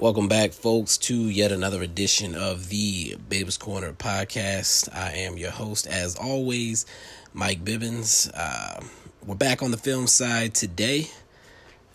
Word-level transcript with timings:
Welcome 0.00 0.28
back, 0.28 0.52
folks, 0.52 0.96
to 0.98 1.28
yet 1.28 1.50
another 1.50 1.82
edition 1.82 2.36
of 2.36 2.68
the 2.68 3.16
Bibbs 3.28 3.56
Corner 3.56 3.92
podcast. 3.92 4.88
I 4.94 5.10
am 5.14 5.36
your 5.36 5.50
host, 5.50 5.88
as 5.88 6.14
always, 6.14 6.86
Mike 7.34 7.64
Bibbins. 7.64 8.30
Uh, 8.32 8.80
we're 9.26 9.34
back 9.34 9.60
on 9.60 9.72
the 9.72 9.76
film 9.76 10.06
side 10.06 10.54
today. 10.54 11.10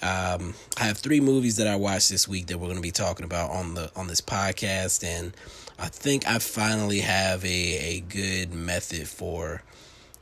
Um, 0.01 0.53
I 0.77 0.83
have 0.83 0.97
three 0.97 1.21
movies 1.21 1.55
that 1.55 1.67
I 1.67 1.77
watched 1.77 2.09
this 2.09 2.27
week 2.27 2.47
that 2.47 2.57
we're 2.57 2.65
going 2.67 2.75
to 2.75 2.81
be 2.81 2.91
talking 2.91 3.23
about 3.23 3.51
on 3.51 3.75
the 3.75 3.89
on 3.95 4.07
this 4.07 4.19
podcast, 4.19 5.01
and 5.05 5.33
I 5.79 5.87
think 5.87 6.27
I 6.27 6.39
finally 6.39 6.99
have 6.99 7.45
a 7.45 7.47
a 7.47 7.99
good 8.01 8.53
method 8.53 9.07
for 9.07 9.63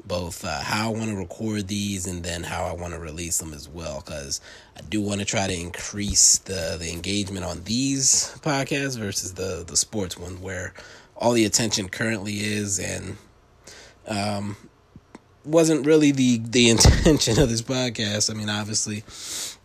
both 0.05 0.43
uh, 0.43 0.61
how 0.61 0.89
I 0.89 0.97
want 0.97 1.09
to 1.09 1.15
record 1.15 1.67
these 1.67 2.07
and 2.07 2.23
then 2.23 2.43
how 2.43 2.65
I 2.65 2.73
want 2.73 2.93
to 2.93 2.99
release 2.99 3.37
them 3.37 3.53
as 3.53 3.67
well. 3.69 4.01
Because 4.03 4.41
I 4.77 4.81
do 4.81 5.01
want 5.01 5.19
to 5.19 5.25
try 5.25 5.47
to 5.47 5.53
increase 5.53 6.37
the 6.39 6.77
the 6.79 6.91
engagement 6.91 7.45
on 7.45 7.63
these 7.63 8.35
podcasts 8.41 8.97
versus 8.97 9.33
the 9.33 9.63
the 9.65 9.77
sports 9.77 10.17
one, 10.17 10.41
where 10.41 10.73
all 11.15 11.33
the 11.33 11.45
attention 11.45 11.89
currently 11.89 12.39
is, 12.39 12.79
and 12.79 13.17
um, 14.07 14.57
wasn't 15.45 15.85
really 15.85 16.11
the 16.11 16.39
the 16.39 16.69
intention 16.71 17.39
of 17.39 17.49
this 17.49 17.61
podcast. 17.61 18.29
I 18.29 18.33
mean, 18.33 18.49
obviously, 18.49 19.03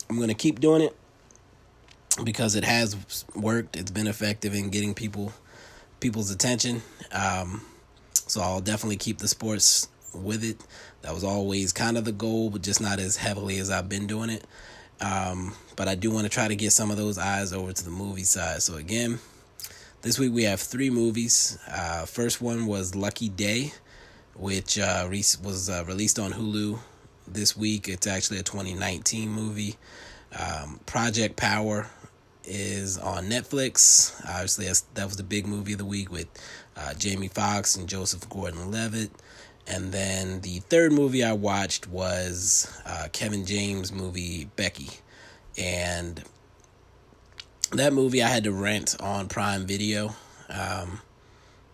I'm 0.08 0.16
going 0.16 0.28
to 0.28 0.34
keep 0.34 0.60
doing 0.60 0.82
it 0.82 0.96
because 2.24 2.54
it 2.54 2.64
has 2.64 3.24
worked. 3.34 3.76
It's 3.76 3.90
been 3.90 4.06
effective 4.06 4.54
in 4.54 4.70
getting 4.70 4.94
people 4.94 5.32
people's 6.00 6.30
attention. 6.30 6.82
Um, 7.12 7.62
so 8.26 8.40
I'll 8.40 8.60
definitely 8.60 8.96
keep 8.96 9.18
the 9.18 9.28
sports 9.28 9.88
with 10.14 10.44
it. 10.44 10.56
That 11.02 11.14
was 11.14 11.24
always 11.24 11.72
kind 11.72 11.96
of 11.96 12.04
the 12.04 12.12
goal, 12.12 12.50
but 12.50 12.62
just 12.62 12.80
not 12.80 12.98
as 12.98 13.16
heavily 13.16 13.58
as 13.58 13.70
I've 13.70 13.88
been 13.88 14.06
doing 14.06 14.30
it. 14.30 14.44
Um, 15.00 15.54
but 15.76 15.88
I 15.88 15.94
do 15.94 16.10
want 16.10 16.24
to 16.24 16.30
try 16.30 16.48
to 16.48 16.56
get 16.56 16.72
some 16.72 16.90
of 16.90 16.96
those 16.96 17.18
eyes 17.18 17.52
over 17.52 17.72
to 17.72 17.84
the 17.84 17.90
movie 17.90 18.24
side. 18.24 18.62
So 18.62 18.76
again, 18.76 19.18
this 20.02 20.18
week 20.18 20.32
we 20.32 20.44
have 20.44 20.60
three 20.60 20.90
movies. 20.90 21.58
Uh, 21.70 22.06
first 22.06 22.40
one 22.40 22.66
was 22.66 22.94
Lucky 22.94 23.28
Day, 23.28 23.72
which 24.34 24.78
uh, 24.78 25.06
was 25.10 25.68
uh, 25.68 25.84
released 25.86 26.18
on 26.18 26.32
Hulu 26.32 26.78
this 27.26 27.56
week. 27.56 27.88
It's 27.88 28.06
actually 28.06 28.38
a 28.38 28.42
2019 28.42 29.28
movie. 29.28 29.76
Um, 30.38 30.80
Project 30.86 31.36
Power 31.36 31.88
is 32.44 32.98
on 32.98 33.24
Netflix. 33.24 34.14
Obviously, 34.28 34.66
that 34.94 35.04
was 35.04 35.16
the 35.16 35.22
big 35.22 35.46
movie 35.46 35.72
of 35.72 35.78
the 35.78 35.84
week 35.84 36.10
with 36.10 36.28
uh, 36.76 36.94
Jamie 36.94 37.28
Foxx 37.28 37.76
and 37.76 37.88
Joseph 37.88 38.28
Gordon-Levitt. 38.28 39.10
And 39.68 39.92
then 39.92 40.40
the 40.42 40.60
third 40.60 40.92
movie 40.92 41.24
I 41.24 41.32
watched 41.32 41.88
was 41.88 42.80
uh, 42.86 43.08
Kevin 43.12 43.44
James' 43.44 43.92
movie 43.92 44.48
Becky, 44.56 44.90
and 45.58 46.22
that 47.72 47.92
movie 47.92 48.22
I 48.22 48.28
had 48.28 48.44
to 48.44 48.52
rent 48.52 48.94
on 49.00 49.26
Prime 49.26 49.66
Video. 49.66 50.14
Um, 50.48 51.00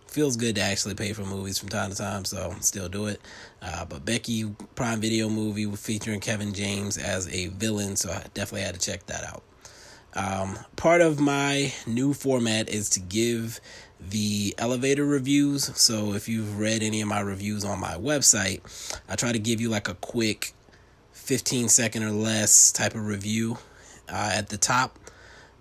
feels 0.07 0.37
good 0.37 0.55
to 0.55 0.61
actually 0.61 0.95
pay 0.95 1.13
for 1.13 1.23
movies 1.23 1.57
from 1.57 1.69
time 1.69 1.89
to 1.89 1.95
time, 1.95 2.25
so 2.25 2.55
still 2.61 2.89
do 2.89 3.07
it. 3.07 3.21
Uh, 3.61 3.85
but 3.85 4.05
Becky 4.05 4.45
Prime 4.75 4.99
Video 4.99 5.29
movie 5.29 5.65
featuring 5.75 6.19
Kevin 6.19 6.53
James 6.53 6.97
as 6.97 7.27
a 7.29 7.47
villain, 7.47 7.95
so 7.95 8.11
I 8.11 8.23
definitely 8.33 8.61
had 8.61 8.75
to 8.75 8.79
check 8.79 9.05
that 9.07 9.23
out. 9.23 9.43
Um, 10.15 10.59
part 10.75 11.01
of 11.01 11.19
my 11.19 11.73
new 11.87 12.13
format 12.13 12.69
is 12.69 12.89
to 12.91 12.99
give 12.99 13.59
the 14.09 14.53
elevator 14.57 15.05
reviews. 15.05 15.75
So 15.79 16.13
if 16.13 16.27
you've 16.27 16.59
read 16.59 16.83
any 16.83 17.01
of 17.01 17.07
my 17.07 17.19
reviews 17.19 17.63
on 17.63 17.79
my 17.79 17.93
website, 17.95 18.61
I 19.09 19.15
try 19.15 19.31
to 19.31 19.39
give 19.39 19.61
you 19.61 19.69
like 19.69 19.87
a 19.87 19.95
quick 19.95 20.53
15 21.13 21.69
second 21.69 22.03
or 22.03 22.11
less 22.11 22.71
type 22.71 22.95
of 22.95 23.05
review 23.05 23.57
uh, 24.09 24.31
at 24.33 24.49
the 24.49 24.57
top 24.57 24.99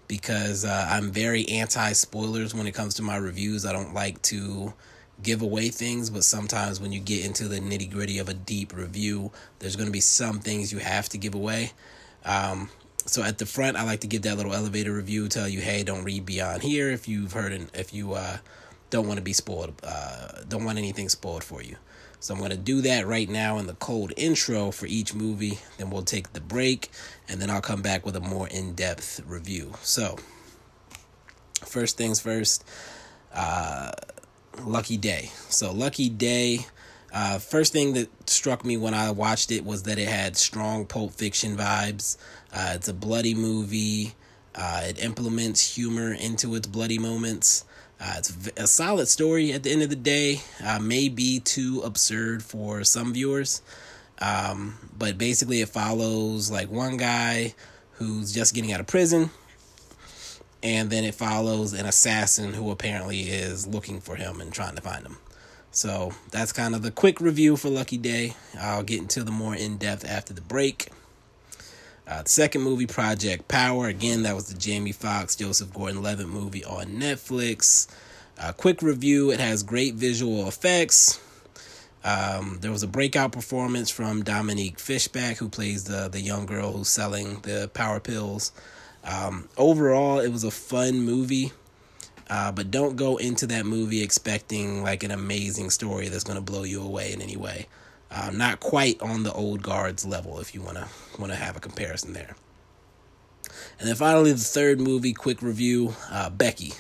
because 0.09 0.65
uh, 0.65 0.89
I'm 0.91 1.11
very 1.11 1.49
anti 1.49 1.93
spoilers 1.93 2.55
when 2.55 2.67
it 2.67 2.73
comes 2.73 2.95
to 2.95 3.03
my 3.03 3.17
reviews. 3.17 3.65
I 3.65 3.73
don't 3.73 3.95
like 3.95 4.21
to 4.23 4.75
give 5.23 5.41
away 5.41 5.69
things, 5.69 6.11
but 6.11 6.25
sometimes 6.25 6.81
when 6.81 6.93
you 6.93 7.01
get 7.01 7.25
into 7.25 7.49
the 7.49 7.61
nitty 7.61 7.91
gritty 7.91 8.19
of 8.19 8.29
a 8.29 8.35
deep 8.35 8.75
review, 8.75 9.31
there's 9.61 9.77
going 9.77 9.87
to 9.87 9.93
be 9.93 10.01
some 10.01 10.41
things 10.41 10.73
you 10.73 10.81
have 10.81 11.09
to 11.11 11.19
give 11.19 11.35
away. 11.35 11.73
Um, 12.25 12.71
so 13.07 13.23
at 13.23 13.39
the 13.39 13.47
front, 13.47 13.77
I 13.77 13.85
like 13.85 14.01
to 14.01 14.07
give 14.07 14.23
that 14.23 14.37
little 14.37 14.55
elevator 14.55 14.93
review, 14.93 15.29
tell 15.29 15.49
you, 15.49 15.61
hey, 15.61 15.83
don't 15.83 16.05
read 16.05 16.25
beyond 16.27 16.63
here 16.63 16.91
if 16.91 17.09
you've 17.09 17.33
heard 17.33 17.53
and 17.53 17.71
if 17.75 17.93
you 17.93 18.15
uh, 18.15 18.39
don't 18.91 19.07
want 19.07 19.19
to 19.19 19.23
be 19.23 19.33
spoiled, 19.33 19.75
uh, 19.83 20.43
don't 20.49 20.65
want 20.65 20.79
anything 20.79 21.09
spoiled 21.09 21.45
for 21.45 21.63
you. 21.63 21.77
So 22.21 22.35
I'm 22.35 22.39
going 22.39 22.53
to 22.53 22.57
do 22.57 22.83
that 22.83 23.07
right 23.07 23.29
now 23.29 23.59
in 23.59 23.67
the 23.67 23.75
cold 23.75 24.13
intro 24.17 24.71
for 24.71 24.87
each 24.87 25.13
movie. 25.13 25.59
Then 25.77 25.91
we'll 25.91 26.03
take 26.03 26.33
the 26.35 26.41
break, 26.41 26.89
and 27.29 27.43
then 27.43 27.51
I'll 27.51 27.61
come 27.61 27.83
back 27.83 28.07
with 28.07 28.15
a 28.15 28.21
more 28.21 28.47
in 28.47 28.75
depth 28.75 29.21
review. 29.27 29.73
So, 29.83 30.17
first 31.65 31.97
things 31.97 32.21
first, 32.21 32.65
uh, 33.35 33.91
Lucky 34.63 34.97
Day. 34.97 35.33
So, 35.49 35.73
Lucky 35.73 36.09
Day. 36.09 36.67
Uh, 37.13 37.39
first 37.39 37.73
thing 37.73 37.93
that 37.93 38.09
struck 38.29 38.65
me 38.65 38.77
when 38.77 38.95
I 38.95 39.11
watched 39.11 39.51
it 39.53 39.65
was 39.65 39.83
that 39.83 39.99
it 39.99 40.09
had 40.09 40.37
strong 40.37 40.87
Pulp 40.87 41.13
Fiction 41.13 41.57
vibes. 41.57 42.17
Uh, 42.53 42.73
it's 42.75 42.89
a 42.89 42.95
bloody 42.95 43.35
movie. 43.35 44.15
Uh, 44.55 44.83
it 44.85 45.03
implements 45.03 45.75
humor 45.75 46.13
into 46.13 46.55
its 46.55 46.67
bloody 46.67 46.99
moments. 46.99 47.65
Uh, 48.01 48.15
it's 48.19 48.51
a 48.57 48.67
solid 48.67 49.07
story 49.09 49.53
at 49.53 49.63
the 49.63 49.71
end 49.71 49.83
of 49.83 49.91
the 49.91 49.97
day. 49.97 50.41
Uh, 50.65 50.79
may 50.79 51.09
be 51.09 51.39
too 51.39 51.83
absurd 51.85 52.43
for 52.43 52.83
some 52.83 53.13
viewers. 53.13 53.63
Um, 54.19 54.91
but 54.97 55.19
basically, 55.19 55.61
it 55.61 55.69
follows 55.69 56.51
like 56.51 56.71
one 56.71 56.97
guy 56.97 57.55
who's 57.93 58.33
just 58.33 58.55
getting 58.55 58.73
out 58.73 58.81
of 58.81 58.87
prison. 58.87 59.31
And 60.63 60.91
then 60.91 61.05
it 61.05 61.15
follows 61.15 61.73
an 61.73 61.87
assassin 61.87 62.55
who 62.55 62.71
apparently 62.71 63.23
is 63.23 63.67
looking 63.67 64.01
for 64.01 64.17
him 64.17 64.41
and 64.41 64.53
trying 64.53 64.77
to 64.77 64.81
find 64.83 65.05
him. 65.05 65.19
So 65.73 66.13
that's 66.31 66.53
kind 66.53 66.75
of 66.75 66.83
the 66.83 66.91
quick 66.91 67.21
review 67.21 67.57
for 67.57 67.71
Lucky 67.71 67.97
Day. 67.97 68.35
I'll 68.61 68.83
get 68.83 69.01
into 69.01 69.25
the 69.25 69.33
more 69.33 69.57
in 69.57 69.79
depth 69.79 70.05
after 70.05 70.35
the 70.35 70.43
break. 70.43 70.89
Uh, 72.07 72.23
the 72.23 72.29
second 72.29 72.61
movie, 72.61 72.87
Project 72.87 73.49
Power. 73.49 73.87
Again, 73.87 74.25
that 74.25 74.35
was 74.35 74.49
the 74.49 74.59
Jamie 74.59 74.93
Foxx, 74.93 75.35
Joseph 75.35 75.73
Gordon 75.73 76.03
Levitt 76.03 76.29
movie 76.29 76.65
on 76.65 76.87
Netflix. 76.89 77.89
Uh, 78.39 78.53
quick 78.53 78.83
review 78.83 79.31
it 79.31 79.41
has 79.41 79.63
great 79.63 79.95
visual 79.95 80.47
effects. 80.47 81.19
Um, 82.05 82.59
there 82.61 82.71
was 82.71 82.83
a 82.83 82.89
breakout 82.89 83.33
performance 83.33 83.91
from 83.91 84.25
Dominique 84.25 84.79
Fishback, 84.79 85.39
who 85.39 85.49
plays 85.49 85.85
the, 85.85 86.09
the 86.09 86.21
young 86.21 86.45
girl 86.45 86.73
who's 86.73 86.89
selling 86.89 87.41
the 87.43 87.71
power 87.73 88.01
pills. 88.01 88.53
Um, 89.05 89.49
overall, 89.57 90.19
it 90.19 90.29
was 90.29 90.45
a 90.45 90.51
fun 90.51 91.01
movie. 91.01 91.53
Uh, 92.33 92.51
but 92.51 92.71
don't 92.71 92.97
go 92.97 93.19
into 93.19 93.47
that 93.47 93.67
movie 93.67 94.03
expecting 94.03 94.83
like 94.83 95.03
an 95.03 95.11
amazing 95.11 95.69
story 95.69 96.09
that's 96.09 96.25
going 96.25 96.39
to 96.39 96.41
blow 96.41 96.63
you 96.63 96.83
away 96.83 97.13
in 97.13 97.21
any 97.21 97.37
way. 97.37 97.67
Uh, 98.11 98.31
not 98.33 98.59
quite 98.59 98.99
on 99.03 99.23
the 99.23 99.33
old 99.35 99.63
guards 99.63 100.07
level, 100.07 100.41
if 100.41 100.55
you 100.55 100.63
want 100.63 100.79
to 100.79 100.89
want 101.19 101.31
to 101.31 101.37
have 101.37 101.59
a 101.59 101.61
comparison 101.61 102.15
there. 102.15 102.35
And 103.79 103.87
then 103.87 103.97
finally, 103.97 104.33
the 104.33 104.39
third 104.39 104.81
movie, 104.81 105.13
quick 105.13 105.43
review, 105.43 105.95
uh, 106.11 106.31
Becky. 106.31 106.73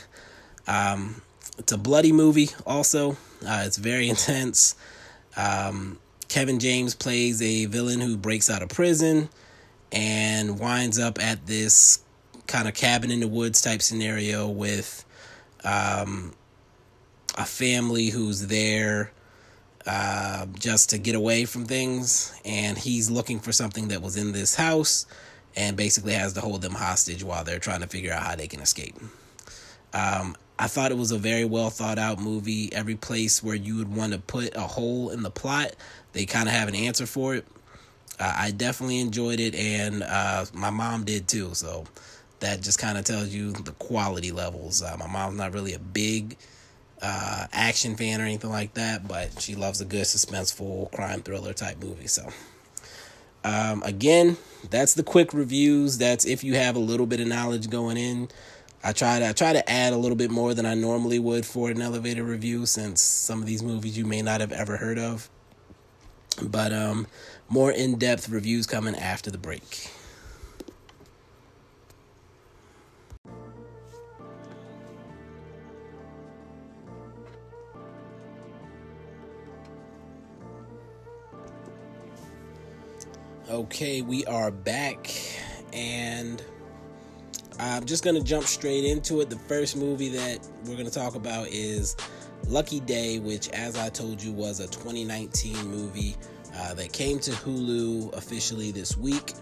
Um, 0.66 1.20
it's 1.58 1.72
a 1.72 1.76
bloody 1.76 2.12
movie. 2.12 2.48
Also, 2.66 3.18
uh, 3.46 3.64
it's 3.66 3.76
very 3.76 4.08
intense. 4.14 4.74
Um, 5.36 5.98
Kevin 6.28 6.60
James 6.60 6.94
plays 6.94 7.42
a 7.42 7.66
villain 7.66 8.00
who 8.00 8.16
breaks 8.16 8.48
out 8.48 8.62
of 8.62 8.70
prison 8.70 9.28
and 9.92 10.58
winds 10.58 10.98
up 10.98 11.22
at 11.22 11.46
this 11.46 12.02
kind 12.46 12.66
of 12.66 12.72
cabin 12.72 13.10
in 13.10 13.20
the 13.20 13.28
woods 13.28 13.60
type 13.60 13.82
scenario 13.82 14.48
with 14.48 15.04
um, 15.64 16.32
a 17.36 17.44
family 17.44 18.08
who's 18.08 18.46
there 18.46 19.12
uh, 19.86 20.46
just 20.58 20.90
to 20.90 20.98
get 20.98 21.14
away 21.14 21.44
from 21.44 21.64
things, 21.64 22.38
and 22.44 22.78
he's 22.78 23.10
looking 23.10 23.40
for 23.40 23.52
something 23.52 23.88
that 23.88 24.02
was 24.02 24.16
in 24.16 24.32
this 24.32 24.54
house, 24.54 25.06
and 25.56 25.76
basically 25.76 26.12
has 26.12 26.32
to 26.34 26.40
hold 26.40 26.62
them 26.62 26.74
hostage 26.74 27.24
while 27.24 27.44
they're 27.44 27.58
trying 27.58 27.80
to 27.80 27.86
figure 27.86 28.12
out 28.12 28.22
how 28.22 28.36
they 28.36 28.46
can 28.46 28.60
escape. 28.60 28.96
Um, 29.92 30.36
I 30.58 30.68
thought 30.68 30.92
it 30.92 30.98
was 30.98 31.10
a 31.10 31.18
very 31.18 31.44
well 31.44 31.70
thought 31.70 31.98
out 31.98 32.20
movie. 32.20 32.72
Every 32.72 32.94
place 32.94 33.42
where 33.42 33.56
you 33.56 33.76
would 33.78 33.94
want 33.94 34.12
to 34.12 34.18
put 34.18 34.54
a 34.54 34.60
hole 34.60 35.10
in 35.10 35.22
the 35.22 35.30
plot, 35.30 35.74
they 36.12 36.24
kind 36.24 36.48
of 36.48 36.54
have 36.54 36.68
an 36.68 36.74
answer 36.74 37.06
for 37.06 37.34
it. 37.34 37.46
Uh, 38.20 38.32
I 38.36 38.50
definitely 38.52 39.00
enjoyed 39.00 39.40
it, 39.40 39.54
and 39.54 40.02
uh, 40.02 40.44
my 40.54 40.70
mom 40.70 41.04
did 41.04 41.26
too. 41.26 41.54
So 41.54 41.86
that 42.42 42.60
just 42.60 42.78
kind 42.78 42.98
of 42.98 43.04
tells 43.04 43.28
you 43.30 43.52
the 43.52 43.72
quality 43.72 44.30
levels. 44.30 44.82
Uh, 44.82 44.96
my 44.98 45.06
mom's 45.06 45.38
not 45.38 45.54
really 45.54 45.72
a 45.72 45.78
big 45.78 46.36
uh, 47.00 47.46
action 47.52 47.96
fan 47.96 48.20
or 48.20 48.24
anything 48.24 48.50
like 48.50 48.74
that, 48.74 49.08
but 49.08 49.40
she 49.40 49.54
loves 49.54 49.80
a 49.80 49.84
good 49.84 50.04
suspenseful 50.04 50.92
crime 50.92 51.22
thriller 51.22 51.52
type 51.52 51.82
movie. 51.82 52.06
So, 52.06 52.28
um, 53.44 53.82
again, 53.84 54.36
that's 54.70 54.94
the 54.94 55.02
quick 55.02 55.32
reviews. 55.32 55.98
That's 55.98 56.24
if 56.24 56.44
you 56.44 56.54
have 56.54 56.76
a 56.76 56.80
little 56.80 57.06
bit 57.06 57.20
of 57.20 57.26
knowledge 57.26 57.70
going 57.70 57.96
in. 57.96 58.28
I 58.84 58.92
try 58.92 59.20
to 59.20 59.28
I 59.28 59.32
try 59.32 59.52
to 59.52 59.70
add 59.70 59.92
a 59.92 59.96
little 59.96 60.16
bit 60.16 60.32
more 60.32 60.54
than 60.54 60.66
I 60.66 60.74
normally 60.74 61.20
would 61.20 61.46
for 61.46 61.70
an 61.70 61.80
elevator 61.80 62.24
review, 62.24 62.66
since 62.66 63.00
some 63.00 63.40
of 63.40 63.46
these 63.46 63.62
movies 63.62 63.96
you 63.96 64.04
may 64.04 64.22
not 64.22 64.40
have 64.40 64.50
ever 64.50 64.76
heard 64.76 64.98
of. 64.98 65.30
But 66.42 66.72
um, 66.72 67.06
more 67.48 67.70
in 67.70 67.98
depth 67.98 68.28
reviews 68.28 68.66
coming 68.66 68.96
after 68.96 69.30
the 69.30 69.38
break. 69.38 69.90
Okay, 83.52 84.00
we 84.00 84.24
are 84.24 84.50
back, 84.50 85.14
and 85.74 86.42
I'm 87.58 87.84
just 87.84 88.02
gonna 88.02 88.22
jump 88.22 88.46
straight 88.46 88.82
into 88.82 89.20
it. 89.20 89.28
The 89.28 89.36
first 89.36 89.76
movie 89.76 90.08
that 90.08 90.48
we're 90.64 90.78
gonna 90.78 90.88
talk 90.88 91.16
about 91.16 91.48
is 91.48 91.94
Lucky 92.48 92.80
Day, 92.80 93.18
which, 93.18 93.50
as 93.50 93.76
I 93.76 93.90
told 93.90 94.22
you, 94.22 94.32
was 94.32 94.60
a 94.60 94.68
2019 94.68 95.54
movie 95.68 96.16
uh, 96.56 96.72
that 96.72 96.94
came 96.94 97.18
to 97.18 97.30
Hulu 97.30 98.14
officially 98.14 98.70
this 98.70 98.96
week. 98.96 99.34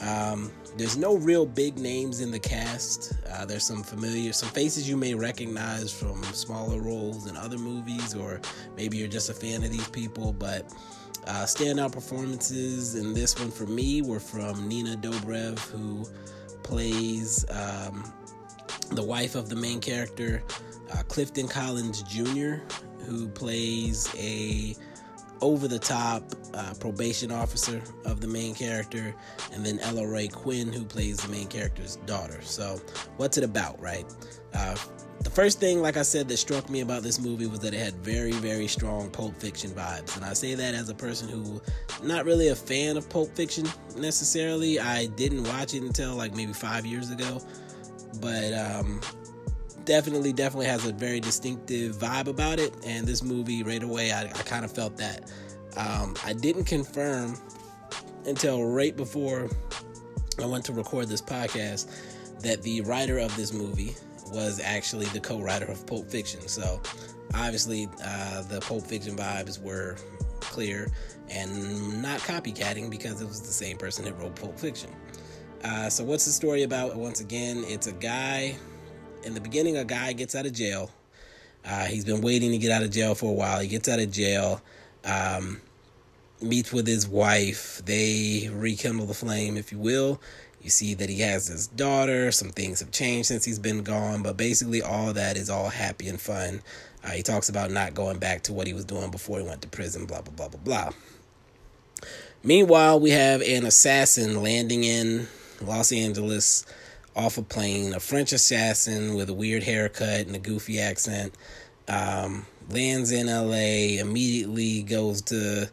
Um, 0.00 0.52
there's 0.76 0.96
no 0.96 1.16
real 1.16 1.44
big 1.44 1.76
names 1.76 2.20
in 2.20 2.30
the 2.30 2.38
cast. 2.38 3.14
Uh, 3.32 3.46
there's 3.46 3.64
some 3.64 3.82
familiar, 3.82 4.32
some 4.32 4.50
faces 4.50 4.88
you 4.88 4.96
may 4.96 5.12
recognize 5.16 5.92
from 5.92 6.22
smaller 6.22 6.80
roles 6.80 7.26
in 7.28 7.36
other 7.36 7.58
movies, 7.58 8.14
or 8.14 8.40
maybe 8.76 8.96
you're 8.96 9.08
just 9.08 9.28
a 9.28 9.34
fan 9.34 9.64
of 9.64 9.72
these 9.72 9.88
people. 9.88 10.32
But 10.32 10.72
uh, 11.30 11.44
standout 11.44 11.92
performances 11.92 12.96
in 12.96 13.14
this 13.14 13.38
one 13.38 13.52
for 13.52 13.64
me 13.64 14.02
were 14.02 14.18
from 14.18 14.66
Nina 14.66 14.96
Dobrev, 14.96 15.60
who 15.70 16.04
plays 16.64 17.48
um, 17.50 18.12
the 18.90 19.02
wife 19.02 19.36
of 19.36 19.48
the 19.48 19.54
main 19.54 19.80
character, 19.80 20.42
uh, 20.92 21.04
Clifton 21.04 21.46
Collins 21.46 22.02
Jr., 22.02 22.56
who 23.06 23.28
plays 23.28 24.12
a 24.18 24.74
over 25.40 25.68
the 25.68 25.78
top 25.78 26.24
uh, 26.52 26.74
probation 26.80 27.30
officer 27.30 27.80
of 28.04 28.20
the 28.20 28.26
main 28.26 28.52
character, 28.52 29.14
and 29.52 29.64
then 29.64 29.78
Ella 29.78 30.06
Rae 30.06 30.26
Quinn, 30.26 30.72
who 30.72 30.84
plays 30.84 31.18
the 31.18 31.28
main 31.28 31.46
character's 31.46 31.94
daughter. 32.06 32.42
So, 32.42 32.80
what's 33.18 33.38
it 33.38 33.44
about, 33.44 33.80
right? 33.80 34.04
Uh, 34.52 34.74
the 35.22 35.30
first 35.30 35.60
thing, 35.60 35.82
like 35.82 35.96
I 35.96 36.02
said, 36.02 36.28
that 36.28 36.38
struck 36.38 36.70
me 36.70 36.80
about 36.80 37.02
this 37.02 37.20
movie 37.20 37.46
was 37.46 37.60
that 37.60 37.74
it 37.74 37.78
had 37.78 37.94
very, 37.96 38.32
very 38.32 38.66
strong 38.66 39.10
Pulp 39.10 39.36
Fiction 39.36 39.70
vibes. 39.70 40.16
And 40.16 40.24
I 40.24 40.32
say 40.32 40.54
that 40.54 40.74
as 40.74 40.88
a 40.88 40.94
person 40.94 41.28
who 41.28 41.60
not 42.02 42.24
really 42.24 42.48
a 42.48 42.54
fan 42.54 42.96
of 42.96 43.08
Pulp 43.08 43.34
Fiction 43.36 43.66
necessarily. 43.96 44.80
I 44.80 45.06
didn't 45.06 45.44
watch 45.44 45.74
it 45.74 45.82
until 45.82 46.14
like 46.14 46.34
maybe 46.34 46.54
five 46.54 46.86
years 46.86 47.10
ago. 47.10 47.42
But 48.20 48.54
um, 48.54 49.00
definitely, 49.84 50.32
definitely 50.32 50.66
has 50.66 50.86
a 50.86 50.92
very 50.92 51.20
distinctive 51.20 51.96
vibe 51.96 52.26
about 52.26 52.58
it. 52.58 52.74
And 52.86 53.06
this 53.06 53.22
movie, 53.22 53.62
right 53.62 53.82
away, 53.82 54.12
I, 54.12 54.22
I 54.22 54.42
kind 54.44 54.64
of 54.64 54.72
felt 54.72 54.96
that. 54.96 55.30
Um, 55.76 56.16
I 56.24 56.32
didn't 56.32 56.64
confirm 56.64 57.36
until 58.26 58.64
right 58.64 58.96
before 58.96 59.50
I 60.40 60.46
went 60.46 60.64
to 60.64 60.72
record 60.72 61.08
this 61.08 61.22
podcast 61.22 61.90
that 62.40 62.62
the 62.62 62.80
writer 62.82 63.18
of 63.18 63.36
this 63.36 63.52
movie 63.52 63.94
was 64.30 64.60
actually 64.60 65.06
the 65.06 65.20
co-writer 65.20 65.66
of 65.66 65.86
Pulp 65.86 66.10
Fiction. 66.10 66.40
So 66.48 66.80
obviously, 67.34 67.88
uh, 68.04 68.42
the 68.42 68.60
Pulp 68.60 68.86
Fiction 68.86 69.16
vibes 69.16 69.60
were 69.60 69.96
clear 70.40 70.90
and 71.28 72.02
not 72.02 72.20
copycatting 72.20 72.90
because 72.90 73.20
it 73.22 73.26
was 73.26 73.40
the 73.40 73.52
same 73.52 73.76
person 73.76 74.04
that 74.04 74.18
wrote 74.18 74.34
Pulp 74.34 74.58
Fiction. 74.58 74.90
Uh, 75.62 75.88
so 75.90 76.02
what's 76.04 76.24
the 76.24 76.32
story 76.32 76.62
about? 76.62 76.96
Once 76.96 77.20
again, 77.20 77.64
it's 77.66 77.86
a 77.86 77.92
guy. 77.92 78.56
In 79.24 79.34
the 79.34 79.40
beginning, 79.40 79.76
a 79.76 79.84
guy 79.84 80.12
gets 80.12 80.34
out 80.34 80.46
of 80.46 80.52
jail. 80.52 80.90
Uh, 81.64 81.84
he's 81.84 82.04
been 82.04 82.22
waiting 82.22 82.50
to 82.52 82.58
get 82.58 82.70
out 82.70 82.82
of 82.82 82.90
jail 82.90 83.14
for 83.14 83.30
a 83.30 83.34
while. 83.34 83.60
He 83.60 83.68
gets 83.68 83.88
out 83.88 83.98
of 83.98 84.10
jail, 84.10 84.62
um, 85.04 85.60
meets 86.40 86.72
with 86.72 86.86
his 86.86 87.06
wife. 87.06 87.82
They 87.84 88.48
rekindle 88.50 89.06
the 89.06 89.14
flame, 89.14 89.58
if 89.58 89.70
you 89.70 89.78
will. 89.78 90.20
You 90.62 90.70
see 90.70 90.94
that 90.94 91.08
he 91.08 91.20
has 91.20 91.46
his 91.46 91.66
daughter. 91.68 92.30
Some 92.32 92.50
things 92.50 92.80
have 92.80 92.90
changed 92.90 93.28
since 93.28 93.44
he's 93.44 93.58
been 93.58 93.82
gone, 93.82 94.22
but 94.22 94.36
basically, 94.36 94.82
all 94.82 95.12
that 95.14 95.36
is 95.36 95.48
all 95.48 95.70
happy 95.70 96.08
and 96.08 96.20
fun. 96.20 96.62
Uh, 97.02 97.10
he 97.10 97.22
talks 97.22 97.48
about 97.48 97.70
not 97.70 97.94
going 97.94 98.18
back 98.18 98.42
to 98.42 98.52
what 98.52 98.66
he 98.66 98.74
was 98.74 98.84
doing 98.84 99.10
before 99.10 99.38
he 99.38 99.46
went 99.46 99.62
to 99.62 99.68
prison, 99.68 100.04
blah, 100.04 100.20
blah, 100.20 100.34
blah, 100.34 100.48
blah, 100.48 100.60
blah. 100.62 100.90
Meanwhile, 102.42 103.00
we 103.00 103.10
have 103.10 103.40
an 103.42 103.64
assassin 103.64 104.42
landing 104.42 104.84
in 104.84 105.28
Los 105.62 105.92
Angeles 105.92 106.66
off 107.16 107.38
a 107.38 107.42
plane, 107.42 107.94
a 107.94 108.00
French 108.00 108.32
assassin 108.32 109.14
with 109.14 109.28
a 109.28 109.34
weird 109.34 109.62
haircut 109.62 110.26
and 110.26 110.36
a 110.36 110.38
goofy 110.38 110.80
accent. 110.80 111.34
Um, 111.88 112.46
lands 112.68 113.10
in 113.12 113.26
LA, 113.26 114.00
immediately 114.00 114.82
goes 114.82 115.22
to 115.22 115.70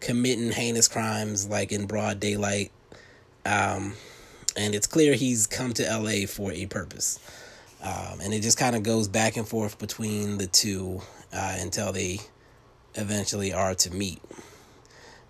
committing 0.00 0.52
heinous 0.52 0.88
crimes 0.88 1.48
like 1.48 1.72
in 1.72 1.86
broad 1.86 2.20
daylight. 2.20 2.70
Um, 3.46 3.94
and 4.56 4.74
it's 4.74 4.86
clear 4.86 5.14
he's 5.14 5.46
come 5.46 5.72
to 5.74 5.82
LA 5.82 6.26
for 6.26 6.52
a 6.52 6.66
purpose. 6.66 7.18
Um, 7.82 8.20
and 8.22 8.32
it 8.32 8.40
just 8.40 8.58
kind 8.58 8.74
of 8.74 8.82
goes 8.82 9.08
back 9.08 9.36
and 9.36 9.46
forth 9.46 9.78
between 9.78 10.38
the 10.38 10.46
two 10.46 11.02
uh, 11.32 11.56
until 11.58 11.92
they 11.92 12.20
eventually 12.94 13.52
are 13.52 13.74
to 13.74 13.90
meet. 13.90 14.20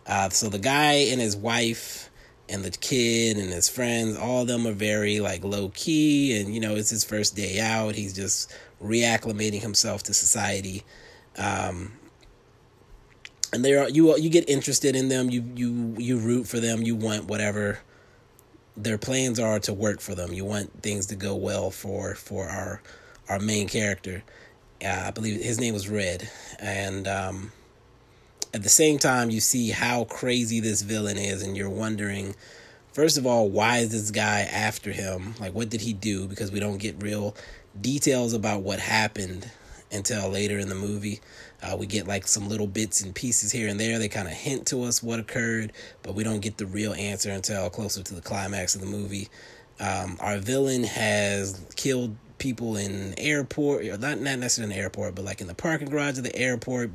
Uh, 0.07 0.29
so 0.29 0.49
the 0.49 0.59
guy 0.59 0.93
and 0.93 1.21
his 1.21 1.37
wife 1.37 2.11
and 2.49 2.63
the 2.63 2.71
kid 2.71 3.39
and 3.39 3.51
his 3.51 3.69
friends, 3.69 4.17
all 4.17 4.43
of 4.43 4.49
them 4.49 4.67
are 4.67 4.73
very 4.73 5.19
like 5.21 5.43
low 5.43 5.71
key, 5.71 6.39
and 6.39 6.55
you 6.55 6.61
know 6.61 6.77
it's 6.77 6.91
his 6.91 7.05
first 7.05 7.35
day 7.35 7.59
out. 7.59 7.95
He's 7.95 8.13
just 8.13 8.55
reacclimating 8.83 9.63
himself 9.63 10.03
to 10.05 10.15
society. 10.15 10.85
Um, 11.39 11.93
and 13.53 13.65
they 13.65 13.75
are 13.75 13.89
you 13.89 14.17
you 14.19 14.29
get 14.29 14.49
interested 14.49 14.95
in 14.95 15.09
them. 15.09 15.31
You 15.31 15.43
you 15.55 15.97
you 15.99 16.19
root 16.19 16.47
for 16.47 16.61
them. 16.61 16.83
You 16.83 16.95
want 16.95 17.25
whatever 17.25 17.79
their 18.77 18.99
plans 18.99 19.39
are 19.39 19.61
to 19.61 19.73
work 19.73 20.01
for 20.01 20.15
them. 20.15 20.33
You 20.33 20.45
want 20.45 20.83
things 20.83 21.07
to 21.07 21.17
go 21.17 21.35
well 21.35 21.71
for 21.71 22.15
for 22.15 22.49
our 22.49 22.83
our 23.29 23.39
main 23.39 23.69
character. 23.69 24.23
Uh, 24.85 25.05
I 25.07 25.11
believe 25.13 25.41
his 25.41 25.61
name 25.61 25.73
was 25.73 25.89
Red, 25.89 26.29
and 26.59 27.07
um, 27.09 27.53
at 28.53 28.63
the 28.63 28.69
same 28.69 28.99
time, 28.99 29.31
you 29.31 29.41
see 29.41 29.71
how 29.71 30.05
crazy 30.05 30.61
this 30.61 30.83
villain 30.83 31.17
is, 31.17 31.43
and 31.43 31.57
you're 31.57 31.71
wondering, 31.71 32.35
first 32.93 33.17
of 33.17 33.27
all, 33.27 33.49
why 33.49 33.79
is 33.79 33.93
this 33.93 34.11
guy 34.11 34.41
after 34.41 34.93
him? 34.93 35.35
Like, 35.41 35.55
what 35.55 35.71
did 35.71 35.81
he 35.81 35.93
do? 35.93 36.27
Because 36.27 36.53
we 36.53 36.61
don't 36.61 36.79
get 36.79 37.03
real 37.03 37.35
details 37.81 38.33
about 38.33 38.63
what 38.63 38.79
happened 38.79 39.51
until 39.91 40.29
later 40.29 40.59
in 40.59 40.69
the 40.69 40.75
movie. 40.75 41.21
Uh, 41.65 41.77
we 41.77 41.87
get 41.87 42.07
like 42.07 42.27
some 42.27 42.49
little 42.49 42.67
bits 42.67 43.01
and 43.01 43.15
pieces 43.15 43.51
here 43.51 43.69
and 43.69 43.81
there. 43.81 43.99
They 43.99 44.09
kind 44.09 44.29
of 44.29 44.35
hint 44.35 44.67
to 44.69 44.83
us 44.85 45.03
what 45.03 45.19
occurred, 45.19 45.73
but 46.03 46.15
we 46.15 46.23
don't 46.23 46.41
get 46.41 46.59
the 46.59 46.67
real 46.67 46.93
answer 46.93 47.31
until 47.31 47.71
closer 47.71 48.03
to 48.03 48.15
the 48.15 48.21
climax 48.21 48.75
of 48.75 48.83
the 48.83 48.87
movie. 48.87 49.29
Um, 49.81 50.19
our 50.21 50.39
villain 50.39 50.85
has 50.85 51.65
killed 51.75 52.17
people 52.39 52.77
in 52.77 53.19
airport, 53.19 53.87
or 53.87 53.97
not 53.97 54.21
not 54.21 54.39
necessarily 54.39 54.73
in 54.73 54.79
the 54.79 54.83
airport, 54.83 55.15
but 55.15 55.25
like 55.25 55.41
in 55.41 55.47
the 55.47 55.55
parking 55.55 55.89
garage 55.89 56.19
of 56.19 56.25
the 56.25 56.37
airport. 56.37 56.91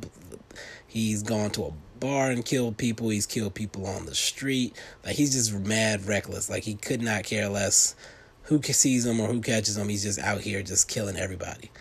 He's 0.85 1.23
gone 1.23 1.51
to 1.51 1.65
a 1.65 1.73
bar 1.99 2.29
and 2.29 2.45
killed 2.45 2.77
people. 2.77 3.09
He's 3.09 3.25
killed 3.25 3.53
people 3.53 3.85
on 3.85 4.05
the 4.05 4.15
street. 4.15 4.75
Like 5.03 5.15
he's 5.15 5.33
just 5.33 5.53
mad 5.53 6.05
reckless. 6.05 6.49
Like 6.49 6.63
he 6.63 6.75
could 6.75 7.01
not 7.01 7.23
care 7.23 7.49
less 7.49 7.95
who 8.43 8.61
sees 8.61 9.05
him 9.05 9.19
or 9.19 9.27
who 9.27 9.41
catches 9.41 9.77
him. 9.77 9.89
He's 9.89 10.03
just 10.03 10.19
out 10.19 10.41
here 10.41 10.61
just 10.63 10.87
killing 10.87 11.15
everybody. 11.15 11.71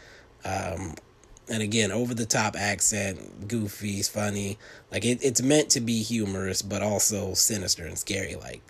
Um, 0.45 0.95
and 1.51 1.63
again, 1.63 1.91
over 1.91 2.15
the 2.15 2.27
top 2.27 2.57
accent, 2.57 3.49
goofy, 3.49 4.03
funny. 4.03 4.59
Like 4.93 5.05
it, 5.05 5.19
it's 5.23 5.43
meant 5.43 5.71
to 5.71 5.81
be 5.81 6.03
humorous, 6.03 6.63
but 6.63 6.83
also 6.83 7.35
sinister 7.35 7.87
and 7.87 7.99
scary. 7.99 8.35
Like, 8.35 8.63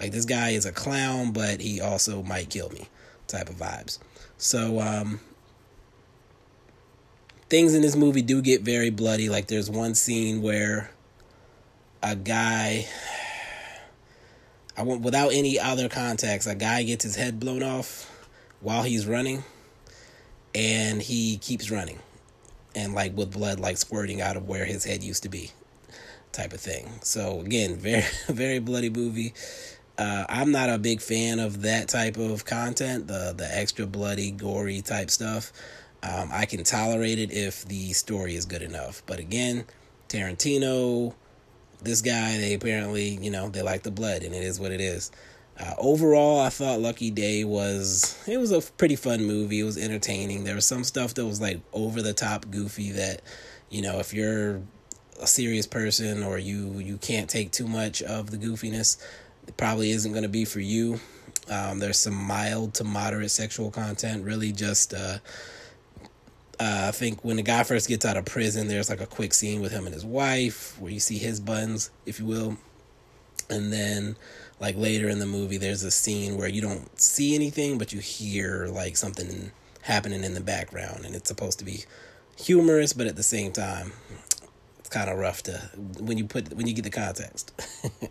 like 0.00 0.12
this 0.12 0.24
guy 0.24 0.50
is 0.50 0.66
a 0.66 0.72
clown, 0.72 1.32
but 1.32 1.60
he 1.60 1.80
also 1.80 2.22
might 2.22 2.50
kill 2.50 2.70
me, 2.70 2.88
type 3.26 3.48
of 3.48 3.56
vibes. 3.56 3.98
So, 4.38 4.80
um, 4.80 5.20
things 7.48 7.74
in 7.74 7.82
this 7.82 7.96
movie 7.96 8.22
do 8.22 8.40
get 8.40 8.62
very 8.62 8.90
bloody. 8.90 9.28
Like, 9.28 9.46
there's 9.48 9.70
one 9.70 9.94
scene 9.94 10.42
where 10.42 10.90
a 12.02 12.16
guy, 12.16 12.86
I 14.76 14.82
want 14.82 15.02
without 15.02 15.32
any 15.32 15.58
other 15.58 15.88
context, 15.88 16.48
a 16.48 16.54
guy 16.54 16.82
gets 16.82 17.04
his 17.04 17.16
head 17.16 17.38
blown 17.38 17.62
off 17.62 18.08
while 18.60 18.82
he's 18.82 19.06
running, 19.06 19.44
and 20.54 21.02
he 21.02 21.36
keeps 21.36 21.70
running 21.70 21.98
and 22.74 22.94
like 22.94 23.16
with 23.16 23.32
blood 23.32 23.60
like 23.60 23.76
squirting 23.76 24.20
out 24.20 24.36
of 24.36 24.48
where 24.48 24.64
his 24.64 24.84
head 24.84 25.02
used 25.02 25.22
to 25.22 25.28
be 25.28 25.50
type 26.32 26.52
of 26.52 26.60
thing. 26.60 26.88
So 27.02 27.40
again 27.40 27.76
very 27.78 28.04
very 28.28 28.58
bloody 28.58 28.90
movie. 28.90 29.34
Uh, 29.98 30.24
i'm 30.28 30.50
not 30.50 30.70
a 30.70 30.78
big 30.78 31.02
fan 31.02 31.38
of 31.38 31.62
that 31.62 31.86
type 31.86 32.16
of 32.16 32.46
content 32.46 33.06
the 33.06 33.34
the 33.36 33.46
extra 33.58 33.86
bloody 33.86 34.30
gory 34.30 34.80
type 34.80 35.10
stuff. 35.10 35.52
Um, 36.02 36.30
i 36.32 36.46
can 36.46 36.64
tolerate 36.64 37.18
it 37.18 37.30
if 37.30 37.64
the 37.66 37.92
story 37.92 38.34
is 38.34 38.46
good 38.46 38.62
enough. 38.62 39.02
But 39.06 39.18
again 39.18 39.64
tarantino 40.08 41.14
this 41.82 42.00
guy 42.00 42.38
they 42.38 42.54
apparently 42.54 43.18
you 43.20 43.30
know 43.30 43.48
they 43.48 43.62
like 43.62 43.82
the 43.82 43.90
blood 43.90 44.22
and 44.22 44.34
it 44.34 44.42
is 44.42 44.60
what 44.60 44.70
it 44.72 44.80
is 44.80 45.10
uh, 45.58 45.74
overall, 45.78 46.40
I 46.40 46.48
thought 46.48 46.80
Lucky 46.80 47.10
Day 47.10 47.44
was 47.44 48.18
it 48.26 48.38
was 48.38 48.52
a 48.52 48.60
pretty 48.60 48.96
fun 48.96 49.24
movie. 49.24 49.60
It 49.60 49.64
was 49.64 49.78
entertaining. 49.78 50.44
There 50.44 50.54
was 50.54 50.66
some 50.66 50.84
stuff 50.84 51.14
that 51.14 51.26
was 51.26 51.40
like 51.40 51.60
over 51.72 52.02
the 52.02 52.14
top 52.14 52.50
goofy 52.50 52.92
that, 52.92 53.22
you 53.70 53.82
know, 53.82 53.98
if 53.98 54.14
you're 54.14 54.62
a 55.20 55.26
serious 55.26 55.66
person 55.66 56.22
or 56.22 56.38
you 56.38 56.78
you 56.78 56.96
can't 56.96 57.28
take 57.28 57.52
too 57.52 57.66
much 57.66 58.02
of 58.02 58.30
the 58.30 58.38
goofiness, 58.38 59.02
it 59.46 59.56
probably 59.56 59.90
isn't 59.90 60.12
going 60.12 60.24
to 60.24 60.28
be 60.28 60.44
for 60.44 60.60
you. 60.60 61.00
Um, 61.50 61.78
there's 61.78 61.98
some 61.98 62.14
mild 62.14 62.74
to 62.74 62.84
moderate 62.84 63.30
sexual 63.30 63.70
content. 63.70 64.24
Really, 64.24 64.52
just 64.52 64.94
uh, 64.94 65.18
uh, 66.58 66.86
I 66.88 66.90
think 66.92 67.24
when 67.24 67.36
the 67.36 67.42
guy 67.42 67.64
first 67.64 67.88
gets 67.88 68.04
out 68.04 68.16
of 68.16 68.24
prison, 68.24 68.68
there's 68.68 68.88
like 68.88 69.00
a 69.00 69.06
quick 69.06 69.34
scene 69.34 69.60
with 69.60 69.72
him 69.72 69.84
and 69.84 69.94
his 69.94 70.04
wife 70.04 70.80
where 70.80 70.92
you 70.92 71.00
see 71.00 71.18
his 71.18 71.40
buns, 71.40 71.90
if 72.06 72.20
you 72.20 72.26
will 72.26 72.56
And 73.50 73.72
then 73.72 74.16
like 74.62 74.76
later 74.76 75.08
in 75.08 75.18
the 75.18 75.26
movie 75.26 75.58
there's 75.58 75.82
a 75.82 75.90
scene 75.90 76.38
where 76.38 76.48
you 76.48 76.62
don't 76.62 76.98
see 76.98 77.34
anything 77.34 77.76
but 77.76 77.92
you 77.92 77.98
hear 77.98 78.68
like 78.68 78.96
something 78.96 79.50
happening 79.82 80.22
in 80.22 80.34
the 80.34 80.40
background 80.40 81.04
and 81.04 81.14
it's 81.16 81.28
supposed 81.28 81.58
to 81.58 81.64
be 81.64 81.84
humorous 82.38 82.92
but 82.92 83.06
at 83.08 83.16
the 83.16 83.22
same 83.22 83.52
time 83.52 83.92
it's 84.78 84.88
kind 84.88 85.10
of 85.10 85.18
rough 85.18 85.42
to 85.42 85.58
when 85.98 86.16
you 86.16 86.24
put 86.24 86.54
when 86.54 86.66
you 86.66 86.72
get 86.72 86.84
the 86.84 86.90
context 86.90 87.52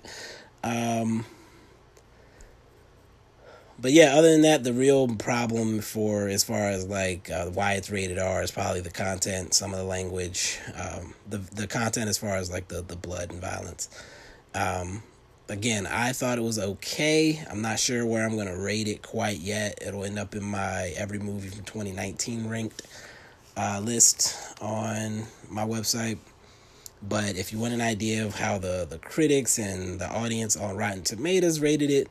um 0.63 1.25
but 3.79 3.93
yeah, 3.93 4.13
other 4.15 4.31
than 4.31 4.43
that, 4.43 4.63
the 4.63 4.73
real 4.73 5.07
problem 5.07 5.81
for 5.81 6.27
as 6.27 6.43
far 6.43 6.69
as 6.69 6.85
like 6.85 7.31
uh, 7.31 7.45
why 7.47 7.73
it's 7.73 7.89
rated 7.89 8.19
R 8.19 8.43
is 8.43 8.51
probably 8.51 8.81
the 8.81 8.91
content, 8.91 9.55
some 9.55 9.71
of 9.71 9.79
the 9.79 9.85
language, 9.85 10.59
um, 10.75 11.15
the 11.27 11.39
the 11.39 11.65
content 11.65 12.07
as 12.07 12.15
far 12.15 12.35
as 12.35 12.51
like 12.51 12.67
the 12.67 12.83
the 12.83 12.95
blood 12.95 13.31
and 13.31 13.41
violence. 13.41 13.89
Um, 14.53 15.01
again, 15.51 15.85
I 15.85 16.13
thought 16.13 16.37
it 16.37 16.43
was 16.43 16.57
okay. 16.57 17.43
I'm 17.49 17.61
not 17.61 17.79
sure 17.79 18.05
where 18.05 18.25
I'm 18.25 18.37
gonna 18.37 18.57
rate 18.57 18.87
it 18.87 19.01
quite 19.01 19.39
yet. 19.39 19.79
It'll 19.85 20.03
end 20.03 20.17
up 20.17 20.35
in 20.35 20.43
my 20.43 20.93
every 20.97 21.19
movie 21.19 21.49
from 21.49 21.63
2019 21.65 22.47
ranked 22.47 22.87
uh, 23.57 23.81
list 23.83 24.35
on 24.61 25.23
my 25.49 25.65
website. 25.65 26.17
But 27.03 27.35
if 27.35 27.51
you 27.51 27.59
want 27.59 27.73
an 27.73 27.81
idea 27.81 28.25
of 28.25 28.35
how 28.35 28.57
the 28.57 28.87
the 28.89 28.97
critics 28.97 29.57
and 29.59 29.99
the 29.99 30.09
audience 30.09 30.55
on 30.55 30.77
Rotten 30.77 31.03
Tomatoes 31.03 31.59
rated 31.59 31.91
it 31.91 32.09